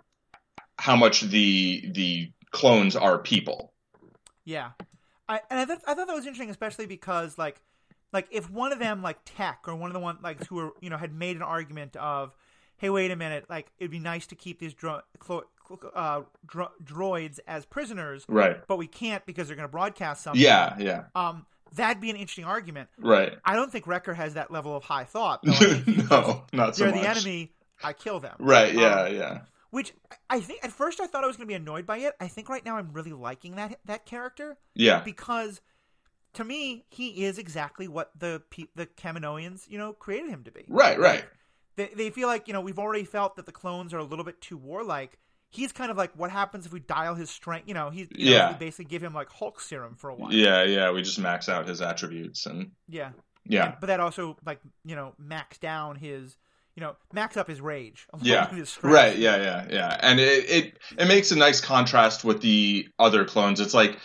how 0.78 0.96
much 0.96 1.22
the 1.22 1.90
the 1.92 2.30
clones 2.50 2.96
are 2.96 3.18
people. 3.18 3.72
Yeah, 4.44 4.70
I 5.28 5.40
and 5.50 5.60
I 5.60 5.64
thought 5.64 5.82
I 5.86 5.94
thought 5.94 6.06
that 6.06 6.14
was 6.14 6.26
interesting, 6.26 6.50
especially 6.50 6.86
because 6.86 7.36
like 7.36 7.60
like 8.12 8.28
if 8.30 8.50
one 8.50 8.72
of 8.72 8.78
them 8.78 9.02
like 9.02 9.18
Tech 9.24 9.60
or 9.66 9.74
one 9.74 9.90
of 9.90 9.94
the 9.94 10.00
one 10.00 10.18
like 10.22 10.44
who 10.46 10.56
were 10.56 10.70
you 10.80 10.90
know 10.90 10.96
had 10.96 11.12
made 11.12 11.36
an 11.36 11.42
argument 11.42 11.96
of, 11.96 12.34
hey, 12.78 12.90
wait 12.90 13.10
a 13.10 13.16
minute, 13.16 13.46
like 13.50 13.70
it'd 13.78 13.90
be 13.90 13.98
nice 13.98 14.26
to 14.28 14.34
keep 14.34 14.58
these 14.58 14.74
dro- 14.74 15.02
clo- 15.18 15.44
uh, 15.94 16.22
dro- 16.46 16.70
droids 16.85 17.38
as 17.46 17.64
prisoners, 17.66 18.24
right 18.28 18.66
but 18.66 18.76
we 18.76 18.87
can't 18.87 19.24
because 19.26 19.46
they're 19.48 19.57
going 19.57 19.68
to 19.68 19.72
broadcast 19.72 20.22
something. 20.22 20.40
yeah 20.42 20.74
yeah 20.78 21.04
um, 21.14 21.46
that'd 21.74 22.00
be 22.00 22.11
an 22.11 22.16
interesting 22.16 22.44
argument. 22.44 22.88
right 22.98 23.38
I 23.44 23.54
don't 23.57 23.70
think 23.70 23.87
Wrecker 23.87 24.14
has 24.14 24.35
that 24.35 24.50
level 24.50 24.76
of 24.76 24.85
high 24.85 25.04
thought. 25.04 25.40
Though. 25.42 25.52
I 25.52 25.57
think 25.57 25.85
he 25.85 25.92
thinks, 25.94 26.11
no 26.11 26.42
not 26.52 26.76
so 26.76 26.85
they're 26.85 26.94
much 26.94 27.02
the 27.02 27.09
enemy. 27.09 27.52
I 27.83 27.92
kill 27.92 28.20
them. 28.20 28.35
right 28.38 28.72
yeah 28.74 29.02
Um, 29.02 29.14
yeah 29.14 29.38
Which 29.70 29.92
I 30.31 30.40
think 30.40 30.64
at 30.64 30.72
first 30.72 31.00
I 31.00 31.07
thought 31.07 31.24
I 31.24 31.26
was 31.26 31.37
going 31.37 31.46
to 31.46 31.50
be 31.50 31.54
annoyed 31.54 31.87
by 31.87 31.98
it. 31.98 32.14
I 32.20 32.26
think 32.28 32.48
right 32.48 32.64
now 32.64 32.76
I'm 32.76 32.92
really 32.92 33.12
liking 33.12 33.57
that 33.57 33.78
that 33.85 34.07
character 34.07 34.57
yeah 34.74 35.00
because 35.04 35.61
to 36.35 36.44
me 36.44 36.85
he 36.88 37.24
is 37.24 37.38
exactly 37.38 37.88
what 37.88 38.11
the 38.18 38.42
pe- 38.50 38.66
the 38.74 38.87
Kaminoans 38.87 39.68
you 39.68 39.78
know 39.78 39.92
created 39.92 40.31
him 40.31 40.44
to 40.44 40.50
be. 40.50 40.64
right 40.68 40.98
right 40.98 41.24
They 41.76 41.90
they 41.94 42.11
feel 42.11 42.26
like 42.28 42.48
you 42.48 42.52
know 42.54 42.61
we've 42.61 42.78
already 42.78 43.04
felt 43.04 43.37
that 43.37 43.46
the 43.46 43.52
clones 43.52 43.92
are 43.94 43.98
a 43.98 44.04
little 44.04 44.24
bit 44.24 44.40
too 44.40 44.57
warlike. 44.57 45.18
He's 45.50 45.72
kind 45.72 45.90
of 45.90 45.96
like 45.96 46.12
what 46.14 46.30
happens 46.30 46.66
if 46.66 46.72
we 46.72 46.80
dial 46.80 47.14
his 47.14 47.30
strength. 47.30 47.68
You 47.68 47.74
know, 47.74 47.90
he's 47.90 48.08
you 48.14 48.26
know, 48.26 48.37
Yeah. 48.37 48.52
we 48.52 48.58
basically 48.58 48.84
give 48.87 49.02
him 49.02 49.14
like 49.14 49.30
Hulk 49.30 49.61
serum 49.61 49.94
for 49.96 50.11
a 50.11 50.14
while. 50.14 50.32
yeah 50.32 50.62
yeah 50.64 50.90
we 50.90 51.02
just 51.02 51.18
max 51.18 51.48
out 51.48 51.66
his 51.66 51.80
attributes 51.80 52.44
and 52.46 52.72
yeah, 52.88 53.11
yeah 53.46 53.64
And- 53.66 53.74
but 53.80 53.87
that 53.87 54.00
also 54.00 54.37
like 54.44 54.61
you 54.84 54.94
know 54.96 55.14
max 55.18 55.56
down 55.58 55.96
his 55.96 56.37
you 56.74 56.82
know 56.82 56.96
max 57.12 57.37
up 57.37 57.48
his 57.48 57.61
rage. 57.61 58.06
Yeah. 58.22 58.48
his. 58.54 58.78
Right, 58.82 59.16
yeah, 59.16 59.37
yeah, 59.37 59.66
yeah. 59.70 59.96
And 60.00 60.20
it, 60.20 60.50
it 60.50 60.78
it 60.98 61.08
makes 61.08 61.32
a 61.32 61.37
nice 61.37 61.61
contrast 61.61 62.24
with 62.24 62.40
the 62.42 62.88
other 62.98 63.24
clones. 63.24 63.61
It's 63.61 63.74
like 63.74 63.98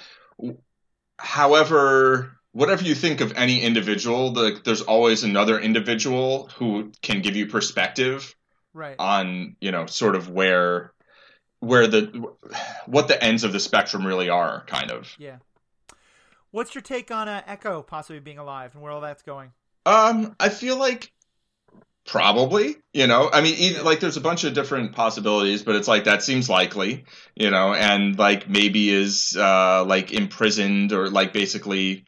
however 1.19 2.31
whatever 2.51 2.83
you 2.83 2.93
think 2.93 3.19
of 3.19 3.33
any 3.35 3.61
individual, 3.61 4.31
the, 4.31 4.61
there's 4.63 4.81
always 4.83 5.23
another 5.23 5.59
individual 5.59 6.49
who 6.57 6.91
can 7.01 7.19
give 7.21 7.35
you 7.35 7.47
perspective 7.47 8.35
right. 8.75 8.95
on, 8.99 9.55
you 9.59 9.71
know, 9.71 9.87
sort 9.87 10.15
of 10.15 10.29
where 10.29 10.92
where 11.63 11.87
the 11.87 12.25
what 12.85 13.07
the 13.07 13.23
ends 13.23 13.43
of 13.43 13.53
the 13.53 13.59
spectrum 13.59 14.05
really 14.05 14.29
are, 14.29 14.63
kind 14.67 14.91
of. 14.91 15.15
Yeah. 15.17 15.37
What's 16.51 16.75
your 16.75 16.81
take 16.81 17.09
on 17.09 17.27
uh, 17.27 17.41
Echo 17.47 17.81
possibly 17.81 18.19
being 18.19 18.37
alive 18.37 18.71
and 18.73 18.83
where 18.83 18.91
all 18.91 19.01
that's 19.01 19.23
going? 19.23 19.51
Um, 19.85 20.35
I 20.39 20.49
feel 20.49 20.77
like 20.77 21.11
probably, 22.05 22.75
you 22.93 23.07
know, 23.07 23.29
I 23.31 23.41
mean, 23.41 23.55
either, 23.57 23.83
like 23.83 24.01
there's 24.01 24.17
a 24.17 24.21
bunch 24.21 24.43
of 24.43 24.53
different 24.53 24.93
possibilities, 24.93 25.63
but 25.63 25.75
it's 25.75 25.87
like 25.87 26.03
that 26.03 26.21
seems 26.21 26.49
likely, 26.49 27.05
you 27.35 27.49
know, 27.49 27.73
and 27.73 28.17
like 28.19 28.49
maybe 28.49 28.89
is 28.89 29.35
uh 29.37 29.85
like 29.85 30.11
imprisoned 30.11 30.91
or 30.91 31.09
like 31.09 31.33
basically. 31.33 32.05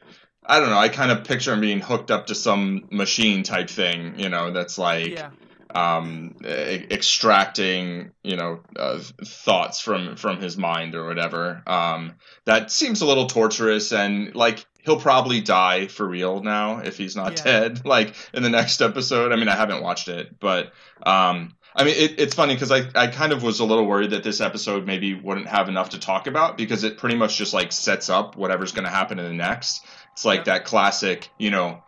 I 0.48 0.60
don't 0.60 0.70
know. 0.70 0.78
I 0.78 0.90
kind 0.90 1.10
of 1.10 1.24
picture 1.24 1.52
him 1.52 1.60
being 1.60 1.80
hooked 1.80 2.12
up 2.12 2.28
to 2.28 2.34
some 2.36 2.86
machine 2.92 3.42
type 3.42 3.68
thing, 3.68 4.20
you 4.20 4.28
know, 4.28 4.52
that's 4.52 4.78
like 4.78 5.08
yeah. 5.08 5.30
Um, 5.76 6.36
e- 6.44 6.86
extracting, 6.90 8.12
you 8.22 8.36
know, 8.36 8.60
uh, 8.78 8.98
thoughts 9.24 9.80
from 9.80 10.16
from 10.16 10.40
his 10.40 10.56
mind 10.56 10.94
or 10.94 11.06
whatever. 11.06 11.62
Um, 11.66 12.14
that 12.44 12.70
seems 12.70 13.00
a 13.02 13.06
little 13.06 13.26
torturous, 13.26 13.92
and 13.92 14.34
like 14.34 14.64
he'll 14.84 15.00
probably 15.00 15.40
die 15.40 15.86
for 15.88 16.06
real 16.06 16.40
now 16.42 16.78
if 16.78 16.96
he's 16.96 17.16
not 17.16 17.38
Yeah. 17.38 17.44
dead. 17.44 17.82
Like 17.96 18.14
in 18.32 18.42
the 18.42 18.50
next 18.50 18.80
episode. 18.80 19.32
I 19.32 19.36
mean, 19.36 19.48
I 19.48 19.56
haven't 19.56 19.82
watched 19.82 20.08
it, 20.08 20.38
but 20.38 20.72
um, 21.04 21.54
I 21.74 21.84
mean, 21.84 21.94
it, 21.96 22.20
it's 22.20 22.34
funny 22.34 22.54
because 22.54 22.70
I 22.72 22.88
I 22.94 23.08
kind 23.08 23.32
of 23.32 23.42
was 23.42 23.60
a 23.60 23.64
little 23.64 23.84
worried 23.86 24.10
that 24.10 24.22
this 24.22 24.40
episode 24.40 24.86
maybe 24.86 25.14
wouldn't 25.14 25.48
have 25.48 25.68
enough 25.68 25.90
to 25.90 25.98
talk 25.98 26.26
about 26.26 26.56
because 26.56 26.84
it 26.84 26.98
pretty 26.98 27.16
much 27.16 27.36
just 27.36 27.52
like 27.54 27.72
sets 27.72 28.08
up 28.08 28.36
whatever's 28.36 28.72
going 28.72 28.84
to 28.84 28.90
happen 28.90 29.18
in 29.18 29.24
the 29.26 29.34
next. 29.34 29.84
It's 30.12 30.24
like 30.24 30.38
Yep. 30.40 30.44
that 30.46 30.64
classic, 30.64 31.28
you 31.38 31.50
know. 31.50 31.82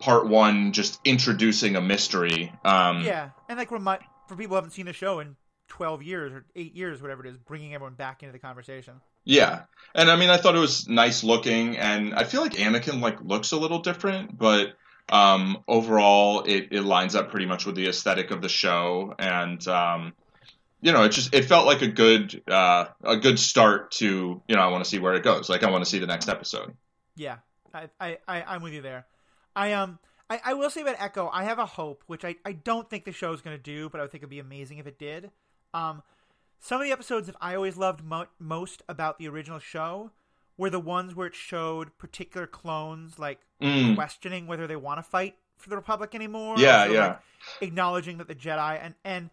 Part 0.00 0.28
one, 0.28 0.72
just 0.72 1.00
introducing 1.04 1.76
a 1.76 1.80
mystery. 1.80 2.52
Um, 2.64 3.02
Yeah. 3.02 3.30
And 3.48 3.58
like 3.58 3.70
remind 3.70 4.02
for 4.28 4.36
people 4.36 4.50
who 4.50 4.56
haven't 4.56 4.72
seen 4.72 4.86
the 4.86 4.92
show 4.92 5.20
in 5.20 5.36
12 5.68 6.02
years 6.02 6.32
or 6.32 6.44
8 6.54 6.74
years 6.74 7.02
whatever 7.02 7.24
it 7.24 7.30
is, 7.30 7.36
bringing 7.36 7.74
everyone 7.74 7.94
back 7.94 8.22
into 8.22 8.32
the 8.32 8.38
conversation. 8.38 9.00
Yeah, 9.24 9.64
and 9.94 10.10
I 10.10 10.16
mean, 10.16 10.30
I 10.30 10.38
thought 10.38 10.56
it 10.56 10.60
was 10.60 10.88
nice 10.88 11.22
looking, 11.22 11.76
and 11.76 12.14
I 12.14 12.24
feel 12.24 12.40
like 12.40 12.54
Anakin 12.54 13.02
like 13.02 13.20
looks 13.20 13.52
a 13.52 13.58
little 13.58 13.80
different, 13.80 14.38
but 14.38 14.72
um, 15.10 15.62
overall, 15.68 16.44
it, 16.44 16.68
it 16.70 16.82
lines 16.82 17.14
up 17.14 17.30
pretty 17.30 17.44
much 17.44 17.66
with 17.66 17.74
the 17.74 17.88
aesthetic 17.88 18.30
of 18.30 18.40
the 18.40 18.48
show, 18.48 19.14
and 19.18 19.66
um, 19.68 20.14
you 20.80 20.92
know, 20.92 21.04
it 21.04 21.10
just 21.10 21.34
it 21.34 21.44
felt 21.44 21.66
like 21.66 21.82
a 21.82 21.88
good 21.88 22.42
uh, 22.48 22.86
a 23.04 23.18
good 23.18 23.38
start 23.38 23.90
to 23.92 24.42
you 24.48 24.56
know 24.56 24.62
I 24.62 24.68
want 24.68 24.84
to 24.84 24.88
see 24.88 24.98
where 24.98 25.12
it 25.14 25.24
goes. 25.24 25.50
Like 25.50 25.62
I 25.62 25.70
want 25.70 25.84
to 25.84 25.90
see 25.90 25.98
the 25.98 26.06
next 26.06 26.30
episode. 26.30 26.74
Yeah, 27.14 27.36
I, 27.74 27.88
I, 28.00 28.18
I 28.26 28.42
I'm 28.42 28.62
with 28.62 28.72
you 28.72 28.80
there. 28.80 29.06
I 29.56 29.72
um 29.72 29.98
I, 30.30 30.40
I 30.44 30.54
will 30.54 30.68
say 30.70 30.82
about 30.82 30.96
Echo, 30.98 31.30
I 31.32 31.44
have 31.44 31.58
a 31.58 31.64
hope, 31.66 32.04
which 32.06 32.24
I, 32.24 32.36
I 32.44 32.52
don't 32.52 32.88
think 32.90 33.04
the 33.06 33.12
show 33.12 33.32
is 33.32 33.40
going 33.40 33.56
to 33.56 33.62
do, 33.62 33.88
but 33.88 33.98
I 33.98 34.04
would 34.04 34.10
think 34.12 34.20
it'd 34.22 34.28
be 34.30 34.38
amazing 34.40 34.76
if 34.78 34.86
it 34.86 34.98
did. 34.98 35.30
Um, 35.72 36.02
some 36.60 36.80
of 36.80 36.86
the 36.86 36.92
episodes 36.92 37.26
that 37.28 37.36
I 37.40 37.54
always 37.54 37.76
loved 37.78 38.04
mo- 38.04 38.26
most 38.38 38.82
about 38.90 39.18
the 39.18 39.26
original 39.28 39.58
show 39.58 40.10
were 40.58 40.68
the 40.70 40.80
ones 40.80 41.14
where 41.14 41.28
it 41.28 41.34
showed 41.34 41.96
particular 41.98 42.46
clones 42.46 43.18
like 43.18 43.40
Mm, 43.60 43.96
questioning 43.96 44.46
whether 44.46 44.66
they 44.68 44.76
want 44.76 44.98
to 44.98 45.02
fight 45.02 45.34
for 45.56 45.68
the 45.70 45.74
Republic 45.76 46.14
anymore. 46.14 46.54
Yeah, 46.58 46.86
yeah. 46.86 47.06
like, 47.06 47.18
acknowledging 47.60 48.18
that 48.18 48.28
the 48.28 48.34
Jedi 48.36 48.78
and 48.80 48.94
and 49.04 49.30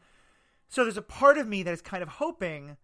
so 0.68 0.84
there's 0.84 0.98
a 0.98 1.02
part 1.04 1.38
of 1.38 1.48
me 1.48 1.62
that 1.62 1.72
is 1.72 1.82
kind 1.82 2.02
of 2.02 2.10
hoping 2.10 2.78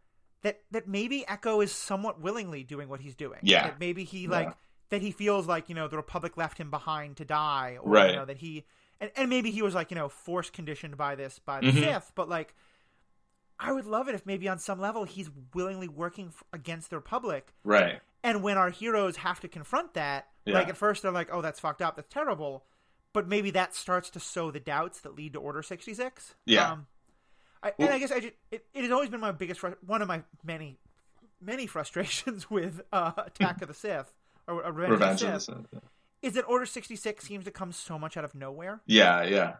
that 0.43 0.59
that 0.69 0.87
maybe 0.87 1.25
Echo 1.27 1.61
is 1.61 1.71
somewhat 1.71 2.19
willingly 2.21 2.63
doing 2.63 2.89
what 2.89 2.99
he's 2.99 3.15
doing. 3.15 3.39
Yeah. 3.41 3.63
That 3.69 3.79
maybe 3.79 4.03
he 4.03 4.23
Yeah. 4.25 4.29
like 4.29 4.53
that 4.91 5.01
he 5.01 5.09
feels 5.11 5.47
like 5.47 5.67
you 5.67 5.75
know 5.75 5.87
the 5.87 5.97
Republic 5.97 6.37
left 6.37 6.57
him 6.59 6.69
behind 6.69 7.17
to 7.17 7.25
die, 7.25 7.77
or 7.81 7.89
Right. 7.91 8.11
you 8.11 8.15
know 8.17 8.25
that 8.25 8.37
he 8.37 8.63
and, 8.99 9.09
and 9.17 9.29
maybe 9.29 9.49
he 9.51 9.61
was 9.63 9.73
like 9.73 9.89
you 9.91 9.95
know 9.95 10.07
force 10.09 10.49
conditioned 10.51 10.95
by 10.97 11.15
this 11.15 11.39
by 11.39 11.59
the 11.61 11.67
Mhm. 11.71 11.79
Sith, 11.83 12.11
but 12.15 12.29
like. 12.29 12.53
I 13.63 13.71
would 13.71 13.85
love 13.85 14.07
it 14.09 14.15
if 14.15 14.25
maybe 14.25 14.49
on 14.49 14.57
some 14.57 14.79
level 14.81 15.03
he's 15.03 15.29
willingly 15.53 15.87
working 15.87 16.29
f- 16.29 16.43
against 16.51 16.89
the 16.89 16.95
Republic, 16.95 17.53
right. 17.63 18.01
and 18.23 18.41
when 18.41 18.57
our 18.57 18.71
heroes 18.71 19.17
have 19.17 19.39
to 19.41 19.47
confront 19.47 19.93
that, 19.93 20.27
Yeah. 20.45 20.55
like 20.55 20.67
at 20.67 20.77
first 20.77 21.03
they're 21.03 21.11
like, 21.11 21.29
"Oh, 21.31 21.43
that's 21.43 21.59
fucked 21.59 21.79
up. 21.79 21.95
That's 21.95 22.11
terrible," 22.11 22.65
but 23.13 23.27
maybe 23.27 23.51
that 23.51 23.75
starts 23.75 24.09
to 24.11 24.19
sow 24.19 24.49
the 24.49 24.59
doubts 24.59 25.01
that 25.01 25.13
lead 25.15 25.33
to 25.33 25.39
Order 25.39 25.61
sixty 25.61 25.93
six. 25.93 26.33
Yeah. 26.43 26.71
Um, 26.71 26.87
I, 27.61 27.73
and 27.77 27.89
I 27.89 27.99
guess 27.99 28.11
I 28.11 28.21
just, 28.21 28.33
it, 28.49 28.65
it 28.73 28.81
has 28.81 28.89
always 28.91 29.09
been 29.11 29.19
my 29.19 29.31
biggest 29.31 29.61
one 29.61 30.01
of 30.01 30.07
my 30.07 30.23
many 30.43 30.79
many 31.39 31.67
frustrations 31.67 32.49
with 32.49 32.81
uh, 32.91 33.11
Attack 33.15 33.61
of 33.61 33.67
the 33.67 33.75
Sith 33.75 34.11
or, 34.47 34.63
or 34.65 34.71
Revenge, 34.71 34.91
Revenge 34.91 35.21
of 35.23 35.27
of 35.29 35.33
the 35.33 35.33
the 35.33 35.39
Sith 35.39 35.67
Sith. 35.71 35.83
is 36.21 36.33
that 36.33 36.43
Order 36.43 36.65
sixty 36.65 36.95
six 36.95 37.25
seems 37.25 37.45
to 37.45 37.51
come 37.51 37.71
so 37.71 37.97
much 37.99 38.17
out 38.17 38.23
of 38.25 38.35
nowhere. 38.35 38.81
Yeah, 38.85 39.23
yeah. 39.23 39.53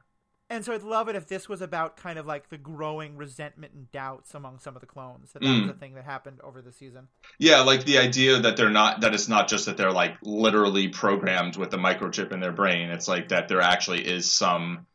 And 0.50 0.66
so 0.66 0.74
I'd 0.74 0.84
love 0.84 1.08
it 1.08 1.16
if 1.16 1.28
this 1.30 1.48
was 1.48 1.62
about 1.62 1.96
kind 1.96 2.20
of 2.20 2.26
like 2.26 2.50
the 2.50 2.58
growing 2.58 3.16
resentment 3.16 3.72
and 3.74 3.90
doubts 3.94 4.34
among 4.34 4.60
some 4.60 4.76
of 4.76 4.82
the 4.82 4.86
clones. 4.86 5.32
That 5.32 5.42
that 5.42 5.48
Mm. 5.48 5.62
was 5.68 5.70
a 5.72 5.80
thing 5.80 5.94
that 5.94 6.04
happened 6.04 6.40
over 6.44 6.62
the 6.62 6.74
season. 6.74 7.08
Yeah, 7.40 7.62
like 7.62 7.86
the 7.86 8.00
idea 8.00 8.38
that 8.40 8.58
they're 8.58 8.70
not 8.70 9.00
that 9.02 9.14
it's 9.14 9.30
not 9.30 9.48
just 9.48 9.68
that 9.68 9.78
they're 9.78 9.94
like 9.94 10.18
literally 10.24 10.90
programmed 10.90 11.56
with 11.56 11.74
a 11.74 11.78
microchip 11.78 12.34
in 12.34 12.42
their 12.42 12.52
brain. 12.52 12.90
It's 12.90 13.08
like 13.08 13.30
that 13.30 13.48
there 13.48 13.62
actually 13.62 14.06
is 14.06 14.34
some 14.34 14.88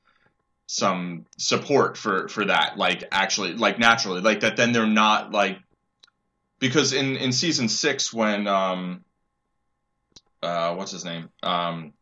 some 0.66 1.24
support 1.38 1.96
for 1.96 2.28
for 2.28 2.44
that 2.44 2.76
like 2.76 3.04
actually 3.10 3.54
like 3.54 3.78
naturally 3.78 4.20
like 4.20 4.40
that 4.40 4.56
then 4.56 4.72
they're 4.72 4.86
not 4.86 5.30
like 5.32 5.58
because 6.58 6.92
in 6.92 7.16
in 7.16 7.30
season 7.32 7.68
6 7.68 8.12
when 8.12 8.46
um 8.48 9.04
uh 10.46 10.74
what's 10.74 10.92
his 10.92 11.04
name? 11.04 11.28
Um 11.42 11.92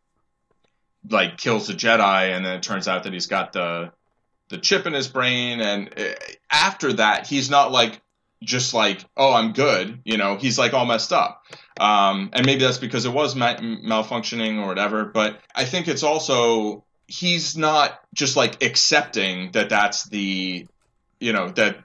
like 1.08 1.36
kills 1.36 1.66
the 1.66 1.74
Jedi 1.74 2.34
and 2.34 2.44
then 2.44 2.56
it 2.56 2.62
turns 2.62 2.88
out 2.88 3.04
that 3.04 3.12
he's 3.12 3.26
got 3.26 3.52
the 3.52 3.92
the 4.48 4.58
chip 4.58 4.86
in 4.86 4.92
his 4.92 5.08
brain 5.08 5.60
and 5.60 5.90
uh, 5.98 6.14
after 6.50 6.92
that 6.94 7.26
he's 7.26 7.50
not 7.50 7.72
like 7.72 8.00
just 8.42 8.74
like 8.74 9.02
oh 9.16 9.32
i'm 9.32 9.52
good 9.52 10.00
you 10.04 10.18
know 10.18 10.36
he's 10.36 10.58
like 10.58 10.74
all 10.74 10.86
messed 10.86 11.12
up. 11.12 11.42
Um, 11.80 12.30
and 12.32 12.46
maybe 12.46 12.60
that's 12.60 12.78
because 12.78 13.04
it 13.04 13.12
was 13.12 13.34
ma- 13.34 13.56
malfunctioning 13.56 14.62
or 14.62 14.66
whatever 14.66 15.04
but 15.04 15.40
i 15.54 15.64
think 15.64 15.88
it's 15.88 16.02
also 16.02 16.84
he's 17.06 17.56
not 17.56 17.98
just 18.12 18.36
like 18.36 18.62
accepting 18.62 19.50
that 19.52 19.70
that's 19.70 20.04
the 20.04 20.66
you 21.20 21.32
know 21.32 21.48
that 21.50 21.78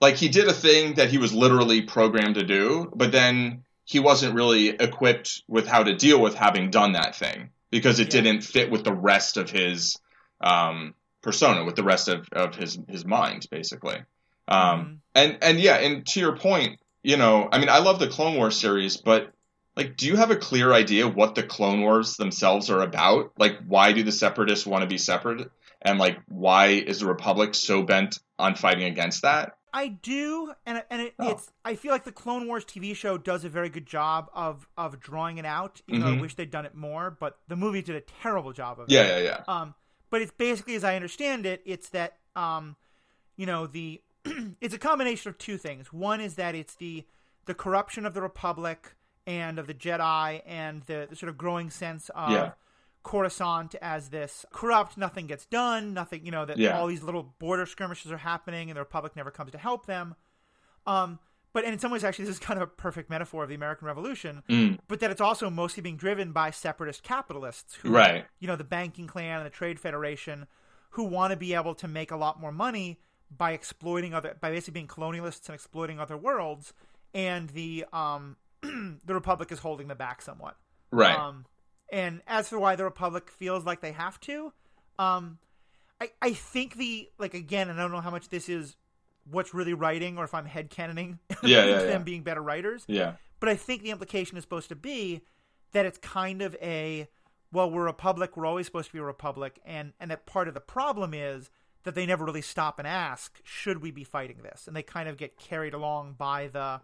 like 0.00 0.16
he 0.16 0.28
did 0.28 0.48
a 0.48 0.52
thing 0.52 0.94
that 0.94 1.10
he 1.10 1.18
was 1.18 1.32
literally 1.32 1.82
programmed 1.82 2.34
to 2.36 2.42
do 2.42 2.90
but 2.94 3.12
then 3.12 3.62
he 3.90 3.98
wasn't 3.98 4.34
really 4.40 4.68
equipped 4.68 5.42
with 5.48 5.66
how 5.66 5.82
to 5.82 5.94
deal 6.06 6.20
with 6.20 6.34
having 6.34 6.70
done 6.70 6.92
that 6.92 7.16
thing 7.16 7.50
because 7.70 7.98
it 7.98 8.12
Yeah. 8.14 8.22
didn't 8.22 8.42
fit 8.42 8.70
with 8.70 8.84
the 8.84 8.94
rest 9.10 9.36
of 9.36 9.50
his 9.50 9.96
um, 10.40 10.94
persona 11.22 11.64
with 11.64 11.76
the 11.76 11.82
rest 11.92 12.08
of, 12.08 12.26
of 12.32 12.54
his 12.54 12.78
his 12.88 13.04
mind 13.04 13.46
basically 13.50 13.98
um, 14.48 14.58
Mhm. 14.58 14.98
and 15.14 15.38
and 15.42 15.60
yeah, 15.60 15.76
and 15.76 16.06
to 16.08 16.20
your 16.20 16.36
point, 16.36 16.80
you 17.02 17.16
know, 17.16 17.48
I 17.52 17.58
mean, 17.58 17.68
I 17.68 17.78
love 17.78 17.98
the 17.98 18.08
Clone 18.08 18.36
Wars 18.36 18.56
series, 18.58 18.96
but 18.96 19.32
like, 19.76 19.96
do 19.96 20.06
you 20.06 20.16
have 20.16 20.30
a 20.30 20.36
clear 20.48 20.72
idea 20.72 21.06
what 21.06 21.34
the 21.34 21.42
Clone 21.44 21.80
Wars 21.82 22.16
themselves 22.16 22.70
are 22.70 22.82
about? 22.82 23.32
Like, 23.38 23.58
why 23.66 23.92
do 23.92 24.02
the 24.02 24.12
Separatists 24.12 24.66
want 24.66 24.82
to 24.82 24.88
be 24.88 24.98
separate, 24.98 25.50
and 25.82 25.98
like, 25.98 26.18
why 26.28 26.66
is 26.68 27.00
the 27.00 27.06
Republic 27.06 27.54
so 27.54 27.82
bent 27.82 28.18
on 28.38 28.54
fighting 28.56 28.84
against 28.84 29.22
that? 29.22 29.52
I 29.72 29.88
do, 29.88 30.52
and 30.66 30.82
and 30.90 31.02
it, 31.02 31.14
Oh. 31.18 31.30
it's. 31.30 31.50
I 31.64 31.74
feel 31.74 31.92
like 31.92 32.04
the 32.04 32.12
Clone 32.12 32.46
Wars 32.46 32.64
TV 32.64 32.94
show 32.94 33.16
does 33.18 33.44
a 33.44 33.48
very 33.48 33.68
good 33.68 33.86
job 33.86 34.30
of 34.34 34.68
of 34.76 35.00
drawing 35.00 35.38
it 35.38 35.44
out. 35.44 35.80
Even 35.88 36.00
though 36.00 36.08
I 36.08 36.16
Mhm. 36.16 36.20
wish 36.20 36.34
they'd 36.34 36.50
done 36.50 36.66
it 36.66 36.74
more, 36.74 37.10
but 37.10 37.38
the 37.48 37.56
movie 37.56 37.82
did 37.82 37.96
a 37.96 38.00
terrible 38.00 38.52
job 38.52 38.80
of 38.80 38.88
it. 38.88 38.92
Yeah, 38.92 39.18
yeah, 39.18 39.18
yeah. 39.18 39.44
Um, 39.48 39.74
but 40.10 40.22
it's 40.22 40.32
basically, 40.32 40.74
as 40.74 40.84
I 40.84 40.96
understand 40.96 41.46
it, 41.46 41.62
it's 41.64 41.88
that 41.90 42.18
um, 42.36 42.76
you 43.36 43.46
know, 43.46 43.66
the 43.66 44.00
it's 44.60 44.74
a 44.74 44.78
combination 44.78 45.28
of 45.30 45.38
two 45.38 45.56
things. 45.58 45.92
One 45.92 46.20
is 46.20 46.34
that 46.36 46.54
it's 46.54 46.74
the 46.76 47.06
the 47.46 47.54
corruption 47.54 48.04
of 48.06 48.14
the 48.14 48.22
Republic 48.22 48.94
and 49.26 49.58
of 49.58 49.66
the 49.66 49.74
Jedi, 49.74 50.42
and 50.46 50.82
the, 50.82 51.06
the 51.08 51.16
sort 51.16 51.30
of 51.30 51.36
growing 51.38 51.70
sense 51.70 52.08
of 52.14 52.30
Yeah. 52.30 52.52
Coruscant 53.02 53.74
as 53.80 54.10
this 54.10 54.44
corrupt, 54.52 54.96
nothing 54.98 55.26
gets 55.26 55.46
done, 55.46 55.94
nothing, 55.94 56.24
you 56.24 56.30
know, 56.30 56.44
that 56.44 56.58
Yeah. 56.58 56.78
all 56.78 56.86
these 56.86 57.02
little 57.02 57.22
border 57.22 57.64
skirmishes 57.66 58.12
are 58.12 58.18
happening, 58.18 58.68
and 58.70 58.76
the 58.76 58.80
Republic 58.80 59.16
never 59.16 59.30
comes 59.30 59.52
to 59.52 59.58
help 59.58 59.86
them. 59.86 60.14
Um, 60.86 61.18
but 61.52 61.64
and 61.64 61.72
in 61.72 61.78
some 61.78 61.90
ways, 61.90 62.04
actually, 62.04 62.26
this 62.26 62.34
is 62.34 62.40
kind 62.40 62.58
of 62.58 62.62
a 62.62 62.70
perfect 62.70 63.10
metaphor 63.10 63.42
of 63.42 63.48
the 63.48 63.54
American 63.54 63.86
Revolution 63.86 64.42
Mm, 64.48 64.78
but 64.86 65.00
that 65.00 65.10
it's 65.10 65.20
also 65.20 65.50
mostly 65.50 65.82
being 65.82 65.96
driven 65.96 66.32
by 66.32 66.50
separatist 66.50 67.02
capitalists 67.02 67.74
who 67.76 67.90
Right. 67.90 68.26
you 68.38 68.46
know 68.46 68.56
the 68.56 68.64
banking 68.64 69.06
clan 69.06 69.38
and 69.38 69.46
the 69.46 69.50
trade 69.50 69.80
federation 69.80 70.46
who 70.90 71.04
want 71.04 71.32
to 71.32 71.36
be 71.36 71.54
able 71.54 71.74
to 71.76 71.88
make 71.88 72.10
a 72.10 72.16
lot 72.16 72.40
more 72.40 72.52
money 72.52 73.00
by 73.30 73.52
exploiting 73.52 74.14
other 74.14 74.36
by 74.40 74.50
basically 74.50 74.72
being 74.72 74.88
colonialists 74.88 75.48
and 75.48 75.54
exploiting 75.54 75.98
other 76.00 76.16
worlds 76.16 76.72
and 77.14 77.50
the 77.50 77.84
um 77.92 78.36
the 78.62 79.14
republic 79.14 79.50
is 79.52 79.58
holding 79.60 79.88
them 79.88 79.98
back 79.98 80.22
somewhat 80.22 80.56
right. 80.92 81.16
um 81.18 81.46
and 81.92 82.22
as 82.26 82.48
for 82.48 82.58
why 82.58 82.76
the 82.76 82.84
republic 82.84 83.30
feels 83.30 83.64
like 83.64 83.80
they 83.80 83.92
have 83.92 84.18
to 84.20 84.52
um 84.98 85.38
I, 86.00 86.10
I 86.22 86.32
think 86.32 86.76
the 86.76 87.10
like 87.18 87.34
again, 87.34 87.68
and 87.68 87.78
I 87.78 87.82
don't 87.82 87.92
know 87.92 88.00
how 88.00 88.10
much 88.10 88.30
this 88.30 88.48
is 88.48 88.76
what's 89.30 89.52
really 89.52 89.74
writing 89.74 90.16
or 90.16 90.24
if 90.24 90.32
I'm 90.32 90.46
headcanoning 90.46 91.18
Yeah, 91.42 91.64
yeah, 91.66 91.78
them 91.80 91.88
yeah. 91.90 91.98
being 91.98 92.22
better 92.22 92.42
writers. 92.42 92.84
Yeah. 92.88 93.12
But 93.38 93.50
I 93.50 93.54
think 93.56 93.82
the 93.82 93.90
implication 93.90 94.38
is 94.38 94.42
supposed 94.44 94.70
to 94.70 94.76
be 94.76 95.20
that 95.72 95.84
it's 95.84 95.98
kind 95.98 96.40
of 96.40 96.56
a 96.62 97.06
well, 97.52 97.70
we're 97.70 97.82
a 97.82 97.86
republic, 97.86 98.36
we're 98.36 98.46
always 98.46 98.64
supposed 98.66 98.86
to 98.88 98.92
be 98.94 98.98
a 98.98 99.02
republic, 99.04 99.60
and 99.66 99.92
and 100.00 100.10
that 100.10 100.24
part 100.24 100.48
of 100.48 100.54
the 100.54 100.60
problem 100.60 101.12
is 101.12 101.50
that 101.84 101.94
they 101.94 102.06
never 102.06 102.24
really 102.24 102.42
stop 102.42 102.78
and 102.78 102.88
ask, 102.88 103.38
should 103.44 103.82
we 103.82 103.90
be 103.90 104.04
fighting 104.04 104.38
this? 104.42 104.66
And 104.66 104.74
they 104.76 104.82
kind 104.82 105.08
of 105.08 105.16
get 105.18 105.36
carried 105.38 105.74
along 105.74 106.14
by 106.16 106.46
the 106.48 106.80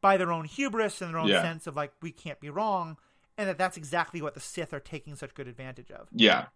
by 0.00 0.16
their 0.16 0.30
own 0.32 0.44
hubris 0.44 1.00
and 1.02 1.12
their 1.12 1.20
own 1.20 1.28
Yeah. 1.28 1.42
sense 1.42 1.66
of 1.66 1.74
like 1.74 1.92
we 2.00 2.12
can't 2.12 2.38
be 2.40 2.48
wrong, 2.50 2.96
and 3.40 3.48
that 3.48 3.58
that's 3.58 3.76
exactly 3.78 4.20
what 4.22 4.34
the 4.34 4.40
Sith 4.40 4.72
are 4.74 4.80
taking 4.80 5.16
such 5.16 5.34
good 5.34 5.48
advantage 5.48 5.90
of. 5.90 6.08
Yeah. 6.12 6.46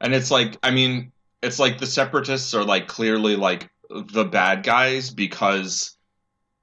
And 0.00 0.14
it's 0.14 0.30
like, 0.30 0.56
I 0.62 0.70
mean, 0.70 1.12
it's 1.42 1.58
like 1.58 1.78
the 1.78 1.86
separatists 1.86 2.52
are 2.54 2.64
like 2.64 2.86
clearly 2.86 3.36
like 3.36 3.70
the 3.90 4.24
bad 4.24 4.62
guys 4.62 5.10
because 5.10 5.96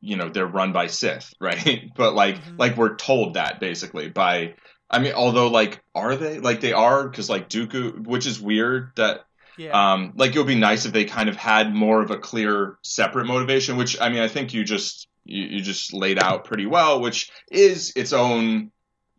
you 0.06 0.18
know, 0.18 0.28
they're 0.30 0.46
run 0.46 0.74
by 0.74 0.88
Sith, 0.88 1.34
right? 1.42 1.90
But 1.96 2.14
like 2.14 2.36
Mhm. 2.36 2.60
like 2.60 2.78
we're 2.78 2.96
told 2.96 3.34
that 3.36 3.60
basically 3.60 4.10
by 4.10 4.56
I 4.90 5.00
mean, 5.00 5.14
although 5.14 5.48
like 5.48 5.82
are 5.96 6.16
they? 6.16 6.40
Like 6.40 6.62
they 6.62 6.74
are 6.74 7.10
cuz 7.10 7.30
like 7.30 7.50
Dooku, 7.50 8.06
which 8.06 8.28
is 8.28 8.40
weird 8.40 8.92
that 8.98 9.22
Yeah. 9.58 9.72
um 9.94 10.14
like 10.16 10.36
it 10.36 10.38
would 10.38 10.48
be 10.48 10.56
nice 10.56 10.86
if 10.86 10.92
they 10.94 11.06
kind 11.06 11.30
of 11.30 11.36
had 11.38 11.74
more 11.74 12.02
of 12.04 12.12
a 12.12 12.18
clear 12.18 12.78
separate 12.84 13.26
motivation, 13.26 13.78
which 13.78 14.00
I 14.00 14.10
mean, 14.10 14.20
I 14.22 14.28
think 14.28 14.54
you 14.54 14.64
just 14.64 15.08
you, 15.26 15.44
you 15.46 15.62
just 15.62 15.94
laid 15.94 16.20
out 16.20 16.44
pretty 16.44 16.66
well, 16.66 17.00
which 17.00 17.32
is 17.50 17.94
its 17.96 18.12
own, 18.12 18.73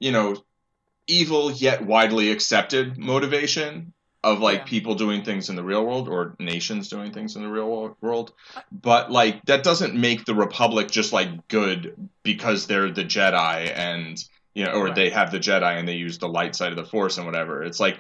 you 0.05 0.13
know, 0.13 0.37
evil 1.07 1.51
yet 1.51 1.85
widely 1.87 2.31
accepted 2.31 2.99
motivation 2.99 3.93
of 4.23 4.41
like 4.41 4.61
Yeah. 4.61 4.65
people 4.65 4.95
doing 4.95 5.23
things 5.25 5.49
in 5.51 5.57
the 5.57 5.65
real 5.65 5.85
world 5.85 6.09
or 6.09 6.35
nations 6.39 6.89
doing 6.89 7.13
things 7.13 7.37
in 7.37 7.43
the 7.43 7.49
real 7.49 7.95
world 8.01 8.33
but 8.73 9.11
like 9.11 9.43
that 9.45 9.63
doesn't 9.63 9.95
make 9.95 10.25
the 10.25 10.35
republic 10.35 10.91
just 10.91 11.13
like 11.13 11.47
good 11.49 11.95
because 12.23 12.67
they're 12.67 12.91
the 12.91 13.05
jedi 13.05 13.71
and 13.77 14.17
you 14.55 14.65
know 14.65 14.73
or 14.73 14.87
Right. 14.87 14.95
they 14.95 15.11
have 15.11 15.31
the 15.31 15.39
jedi 15.39 15.79
and 15.79 15.87
they 15.87 15.95
use 15.97 16.17
the 16.19 16.29
light 16.29 16.55
side 16.57 16.73
of 16.73 16.77
the 16.77 16.87
force 16.87 17.19
and 17.19 17.27
whatever 17.27 17.63
it's 17.63 17.81
like 17.81 17.99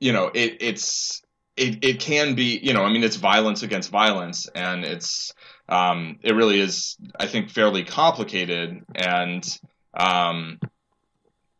you 0.00 0.12
know 0.12 0.30
it 0.34 0.58
it's 0.60 1.22
it, 1.56 1.82
it 1.84 2.00
can 2.00 2.34
be 2.34 2.58
you 2.62 2.74
know 2.74 2.82
i 2.84 2.92
mean 2.92 3.04
it's 3.04 3.16
violence 3.16 3.62
against 3.62 3.90
violence 3.90 4.48
and 4.54 4.84
it's 4.84 5.32
um 5.68 6.18
it 6.22 6.34
really 6.34 6.60
is 6.60 6.96
i 7.18 7.26
think 7.26 7.48
fairly 7.50 7.84
complicated 7.84 8.82
and 8.94 9.44
um 9.94 10.58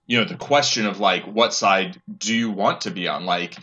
you 0.07 0.19
know 0.19 0.25
the 0.25 0.37
question 0.37 0.87
of 0.87 1.01
like 1.01 1.25
what 1.25 1.55
side 1.55 2.01
do 2.19 2.35
you 2.35 2.51
want 2.51 2.83
to 2.83 2.91
be 2.91 3.09
on 3.09 3.25
like 3.27 3.57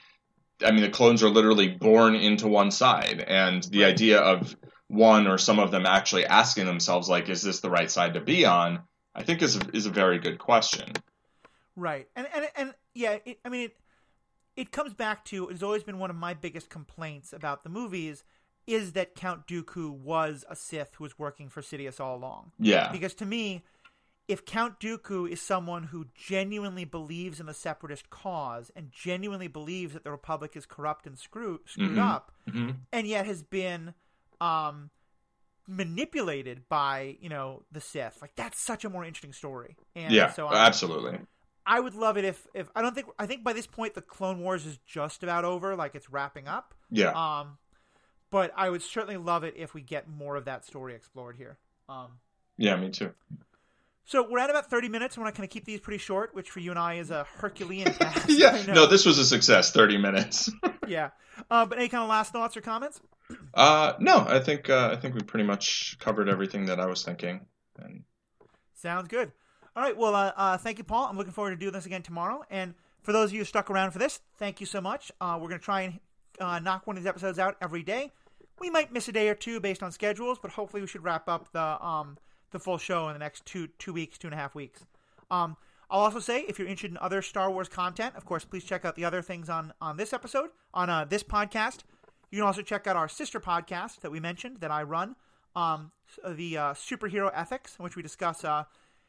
i 0.63 0.71
mean 0.71 0.81
the 0.81 0.89
clones 0.89 1.23
are 1.23 1.29
literally 1.29 1.67
born 1.69 2.15
into 2.15 2.47
one 2.47 2.71
side 2.71 3.23
and 3.27 3.63
the 3.65 3.83
Right. 3.83 3.93
idea 3.93 4.19
of 4.19 4.55
one 4.87 5.27
or 5.27 5.37
some 5.37 5.59
of 5.59 5.71
them 5.71 5.85
actually 5.85 6.25
asking 6.25 6.65
themselves 6.65 7.09
like 7.09 7.29
is 7.29 7.41
this 7.41 7.59
the 7.61 7.69
right 7.69 7.91
side 7.91 8.13
to 8.15 8.21
be 8.21 8.45
on 8.45 8.79
i 9.15 9.23
think 9.23 9.41
is 9.41 9.55
a, 9.57 9.61
is 9.73 9.85
a 9.85 9.91
very 9.91 10.19
good 10.19 10.39
question 10.39 10.91
Right, 11.75 12.07
and 12.15 12.27
and 12.33 12.47
and 12.55 12.73
yeah, 12.93 13.17
it, 13.25 13.39
I 13.45 13.49
mean 13.49 13.65
it. 13.65 13.77
It 14.55 14.71
comes 14.71 14.93
back 14.93 15.23
to 15.25 15.47
it's 15.49 15.63
always 15.63 15.83
been 15.83 15.99
one 15.99 16.09
of 16.09 16.17
my 16.17 16.33
biggest 16.33 16.69
complaints 16.69 17.31
about 17.31 17.63
the 17.63 17.69
movies 17.69 18.23
is 18.67 18.91
that 18.93 19.15
Count 19.15 19.47
Dooku 19.47 19.89
was 19.89 20.43
a 20.49 20.55
Sith 20.55 20.95
who 20.95 21.03
was 21.05 21.17
working 21.17 21.47
for 21.49 21.61
Sidious 21.61 21.99
all 21.99 22.17
along. 22.17 22.51
yeah 22.59 22.91
Because 22.91 23.13
to 23.15 23.25
me, 23.25 23.63
if 24.29 24.45
Count 24.45 24.79
Dooku 24.79 25.27
is 25.29 25.41
someone 25.41 25.85
who 25.85 26.05
genuinely 26.15 26.85
believes 26.85 27.39
in 27.39 27.47
the 27.47 27.53
separatist 27.53 28.09
cause 28.11 28.71
and 28.75 28.91
genuinely 28.91 29.47
believes 29.47 29.93
that 29.93 30.03
the 30.05 30.11
Republic 30.11 30.55
is 30.55 30.65
corrupt 30.67 31.05
and 31.07 31.17
screw, 31.17 31.59
screwed 31.65 31.97
Mhm. 31.97 32.07
up, 32.07 32.31
hmm 32.49 32.69
and 32.93 33.07
yet 33.07 33.25
has 33.25 33.41
been 33.43 33.93
um, 34.39 34.91
manipulated 35.67 36.67
by 36.69 37.17
you 37.19 37.29
know 37.29 37.63
the 37.71 37.81
Sith, 37.81 38.21
like 38.21 38.35
that's 38.35 38.59
such 38.61 38.85
a 38.85 38.89
more 38.89 39.03
interesting 39.03 39.33
story. 39.33 39.75
And 39.95 40.13
yeah 40.13 40.31
so 40.31 40.47
I'm, 40.47 40.55
absolutely 40.55 41.19
I 41.65 41.79
would 41.79 41.93
love 41.95 42.17
it 42.17 42.25
if 42.25 42.47
if 42.53 42.69
I 42.75 42.81
don't 42.81 42.95
think 42.95 43.07
I 43.19 43.25
think 43.25 43.43
by 43.43 43.53
this 43.53 43.67
point 43.67 43.93
the 43.95 44.01
Clone 44.01 44.39
Wars 44.41 44.65
is 44.65 44.77
just 44.85 45.23
about 45.23 45.43
over, 45.45 45.75
like 45.75 45.95
it's 45.95 46.09
wrapping 46.09 46.47
up. 46.47 46.73
yeah 46.89 47.11
Um, 47.39 47.57
but 48.31 48.51
I 48.55 48.69
would 48.69 48.81
certainly 48.83 49.17
love 49.17 49.43
it 49.43 49.55
if 49.57 49.73
we 49.73 49.81
get 49.81 50.07
more 50.07 50.35
of 50.35 50.45
that 50.45 50.65
story 50.65 50.93
explored 50.95 51.35
here. 51.35 51.57
Um, 51.87 52.19
yeah 52.57 52.75
me 52.75 52.89
too 52.89 53.11
so 54.05 54.27
we're 54.29 54.39
at 54.39 54.49
about 54.49 54.69
thirty 54.69 54.89
minutes. 54.89 55.17
I 55.17 55.21
want 55.21 55.33
to 55.33 55.37
kind 55.37 55.47
of 55.47 55.53
keep 55.53 55.65
these 55.65 55.79
pretty 55.79 55.99
short, 55.99 56.33
which 56.33 56.49
for 56.49 56.59
you 56.59 56.71
and 56.71 56.79
I 56.79 56.95
is 56.95 57.11
a 57.11 57.25
Herculean 57.37 57.93
task. 57.93 58.25
Yeah 58.29 58.63
no 58.67 58.85
this 58.85 59.05
was 59.05 59.17
a 59.17 59.25
success 59.25 59.71
30 59.71 59.97
minutes 59.97 60.51
yeah. 60.87 61.09
Uh, 61.49 61.65
but 61.65 61.77
any 61.77 61.87
kind 61.89 62.03
of 62.03 62.09
last 62.09 62.31
thoughts 62.33 62.57
or 62.57 62.61
comments? 62.61 62.99
uh 63.53 63.93
no 63.99 64.25
i 64.27 64.39
think 64.39 64.69
uh, 64.71 64.89
i 64.91 64.95
think 64.95 65.13
we 65.13 65.21
pretty 65.21 65.45
much 65.45 65.95
covered 65.99 66.27
everything 66.27 66.65
that 66.65 66.79
i 66.79 66.85
was 66.87 67.03
thinking 67.03 67.41
and 67.77 68.03
Sounds 68.73 69.07
good. 69.09 69.31
All 69.75 69.83
right. 69.83 69.95
Well, 69.95 70.15
uh, 70.15 70.31
uh, 70.37 70.57
thank 70.57 70.77
you, 70.77 70.83
Paul. 70.85 71.07
I'm 71.07 71.17
looking 71.17 71.33
forward 71.33 71.51
to 71.51 71.57
doing 71.57 71.73
this 71.73 71.85
again 71.85 72.01
tomorrow. 72.01 72.43
And 72.49 72.73
for 73.01 73.11
those 73.11 73.29
of 73.29 73.33
you 73.33 73.39
who 73.39 73.45
stuck 73.45 73.69
around 73.69 73.91
for 73.91 73.99
this, 73.99 74.21
thank 74.37 74.59
you 74.61 74.65
so 74.65 74.79
much. 74.79 75.11
Uh, 75.19 75.37
we're 75.39 75.49
going 75.49 75.59
to 75.59 75.65
try 75.65 75.81
and 75.81 75.99
uh, 76.39 76.59
knock 76.59 76.87
one 76.87 76.95
of 76.95 77.03
these 77.03 77.07
episodes 77.09 77.39
out 77.39 77.57
every 77.61 77.83
day. 77.83 78.11
We 78.59 78.69
might 78.69 78.93
miss 78.93 79.07
a 79.09 79.11
day 79.11 79.27
or 79.29 79.35
two 79.35 79.59
based 79.59 79.83
on 79.83 79.91
schedules, 79.91 80.39
but 80.41 80.51
hopefully 80.51 80.81
we 80.81 80.87
should 80.87 81.03
wrap 81.03 81.27
up 81.27 81.51
the 81.51 81.85
um, 81.85 82.17
the 82.51 82.59
full 82.59 82.77
show 82.77 83.07
in 83.07 83.13
the 83.13 83.19
next 83.19 83.45
two 83.45 83.67
two 83.77 83.93
weeks, 83.93 84.17
two 84.17 84.27
and 84.27 84.33
a 84.33 84.37
half 84.37 84.55
weeks. 84.55 84.85
Um, 85.31 85.57
I'll 85.89 86.01
also 86.01 86.19
say 86.19 86.41
if 86.41 86.59
you're 86.59 86.67
interested 86.67 86.91
in 86.91 86.97
other 86.97 87.21
Star 87.21 87.49
Wars 87.51 87.67
content, 87.67 88.15
of 88.15 88.25
course, 88.25 88.45
please 88.45 88.63
check 88.63 88.85
out 88.85 88.95
the 88.95 89.05
other 89.05 89.21
things 89.21 89.49
on 89.49 89.73
on 89.81 89.97
this 89.97 90.13
episode 90.13 90.49
on 90.73 90.89
uh, 90.89 91.05
this 91.05 91.23
podcast. 91.23 91.79
You 92.31 92.37
can 92.37 92.45
also 92.45 92.61
check 92.61 92.85
out 92.85 92.95
our 92.95 93.07
sister 93.07 93.39
podcast 93.39 94.01
that 94.01 94.11
we 94.11 94.19
mentioned 94.19 94.57
that 94.57 94.69
I 94.69 94.83
run, 94.83 95.15
um, 95.55 95.91
the 96.27 96.57
uh, 96.57 96.73
Superhero 96.73 97.31
Ethics, 97.33 97.75
in 97.79 97.83
which 97.83 97.95
we 97.95 98.03
discuss 98.03 98.43
uh, 98.43 98.65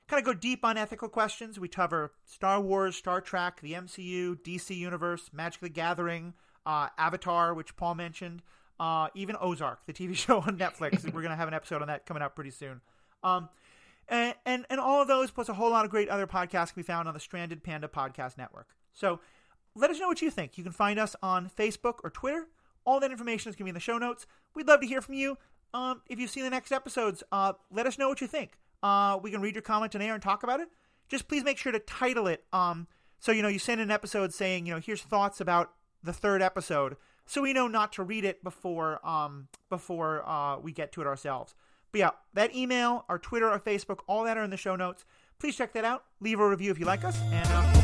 kind 0.08 0.18
of 0.20 0.24
go 0.24 0.32
deep 0.32 0.64
on 0.64 0.76
ethical 0.76 1.08
questions. 1.08 1.60
We 1.60 1.68
cover 1.68 2.12
Star 2.24 2.60
Wars, 2.60 2.96
Star 2.96 3.20
Trek, 3.20 3.60
the 3.60 3.74
MCU, 3.74 4.40
DC 4.40 4.74
Universe, 4.74 5.30
Magic 5.32 5.60
the 5.60 5.68
Gathering, 5.68 6.34
uh, 6.66 6.88
Avatar, 6.98 7.54
which 7.54 7.76
Paul 7.76 7.94
mentioned, 7.94 8.42
uh, 8.80 9.08
even 9.14 9.36
Ozark, 9.40 9.86
the 9.86 9.92
TV 9.92 10.16
show 10.16 10.38
on 10.38 10.58
Netflix. 10.58 11.04
We're 11.04 11.22
going 11.22 11.30
to 11.30 11.36
have 11.36 11.48
an 11.48 11.54
episode 11.54 11.82
on 11.82 11.88
that 11.88 12.06
coming 12.06 12.22
out 12.22 12.34
pretty 12.34 12.50
soon. 12.50 12.80
Um, 13.22 13.48
and, 14.08 14.34
and 14.44 14.66
and 14.68 14.80
all 14.80 15.00
of 15.00 15.08
those 15.08 15.30
plus 15.30 15.48
a 15.48 15.54
whole 15.54 15.70
lot 15.70 15.84
of 15.84 15.90
great 15.90 16.08
other 16.08 16.26
podcasts 16.26 16.72
can 16.72 16.82
be 16.82 16.86
found 16.86 17.06
on 17.06 17.14
the 17.14 17.20
Stranded 17.20 17.62
Panda 17.62 17.88
Podcast 17.88 18.36
Network. 18.36 18.68
So 18.92 19.20
let 19.74 19.90
us 19.90 20.00
know 20.00 20.08
what 20.08 20.20
you 20.20 20.30
think. 20.30 20.58
You 20.58 20.64
can 20.64 20.72
find 20.72 20.98
us 20.98 21.14
on 21.22 21.48
Facebook 21.48 21.96
or 22.02 22.10
Twitter. 22.10 22.48
All 22.84 22.98
that 23.00 23.10
information 23.10 23.50
is 23.50 23.56
going 23.56 23.64
to 23.64 23.64
be 23.64 23.70
in 23.70 23.74
the 23.74 23.80
show 23.80 23.98
notes. 23.98 24.26
We'd 24.54 24.66
love 24.66 24.80
to 24.80 24.86
hear 24.86 25.00
from 25.00 25.14
you. 25.14 25.38
Um, 25.72 26.02
if 26.08 26.18
you've 26.18 26.30
seen 26.30 26.42
the 26.42 26.50
next 26.50 26.72
episodes, 26.72 27.22
uh, 27.30 27.52
let 27.70 27.86
us 27.86 27.98
know 27.98 28.08
what 28.08 28.20
you 28.20 28.26
think. 28.26 28.58
Uh, 28.82 29.18
we 29.22 29.30
can 29.30 29.40
read 29.40 29.54
your 29.54 29.62
comment 29.62 29.94
on 29.94 30.02
air 30.02 30.14
and 30.14 30.22
talk 30.22 30.42
about 30.42 30.60
it. 30.60 30.68
Just 31.08 31.28
please 31.28 31.44
make 31.44 31.58
sure 31.58 31.70
to 31.72 31.78
title 31.78 32.26
it. 32.26 32.44
Um, 32.52 32.86
so 33.18 33.32
you 33.32 33.42
know 33.42 33.48
you 33.48 33.58
send 33.58 33.80
an 33.80 33.90
episode 33.90 34.32
saying 34.32 34.66
you 34.66 34.74
know 34.74 34.80
here's 34.80 35.02
thoughts 35.02 35.40
about 35.40 35.72
the 36.02 36.12
third 36.12 36.40
episode, 36.40 36.96
so 37.26 37.42
we 37.42 37.52
know 37.52 37.68
not 37.68 37.92
to 37.94 38.02
read 38.02 38.24
it 38.24 38.42
before 38.42 39.06
um 39.06 39.48
before 39.68 40.26
uh, 40.26 40.58
we 40.58 40.72
get 40.72 40.90
to 40.92 41.00
it 41.02 41.06
ourselves. 41.06 41.54
But 41.92 41.98
yeah, 41.98 42.10
that 42.34 42.54
email, 42.54 43.04
our 43.08 43.18
Twitter, 43.18 43.48
our 43.48 43.60
Facebook, 43.60 44.00
all 44.06 44.24
that 44.24 44.36
are 44.36 44.44
in 44.44 44.50
the 44.50 44.56
show 44.56 44.76
notes. 44.76 45.04
Please 45.38 45.56
check 45.56 45.72
that 45.72 45.84
out. 45.84 46.04
Leave 46.20 46.38
a 46.40 46.48
review 46.48 46.70
if 46.70 46.78
you 46.78 46.84
like 46.86 47.04
us, 47.04 47.18
and 47.32 47.48
uh, 47.48 47.79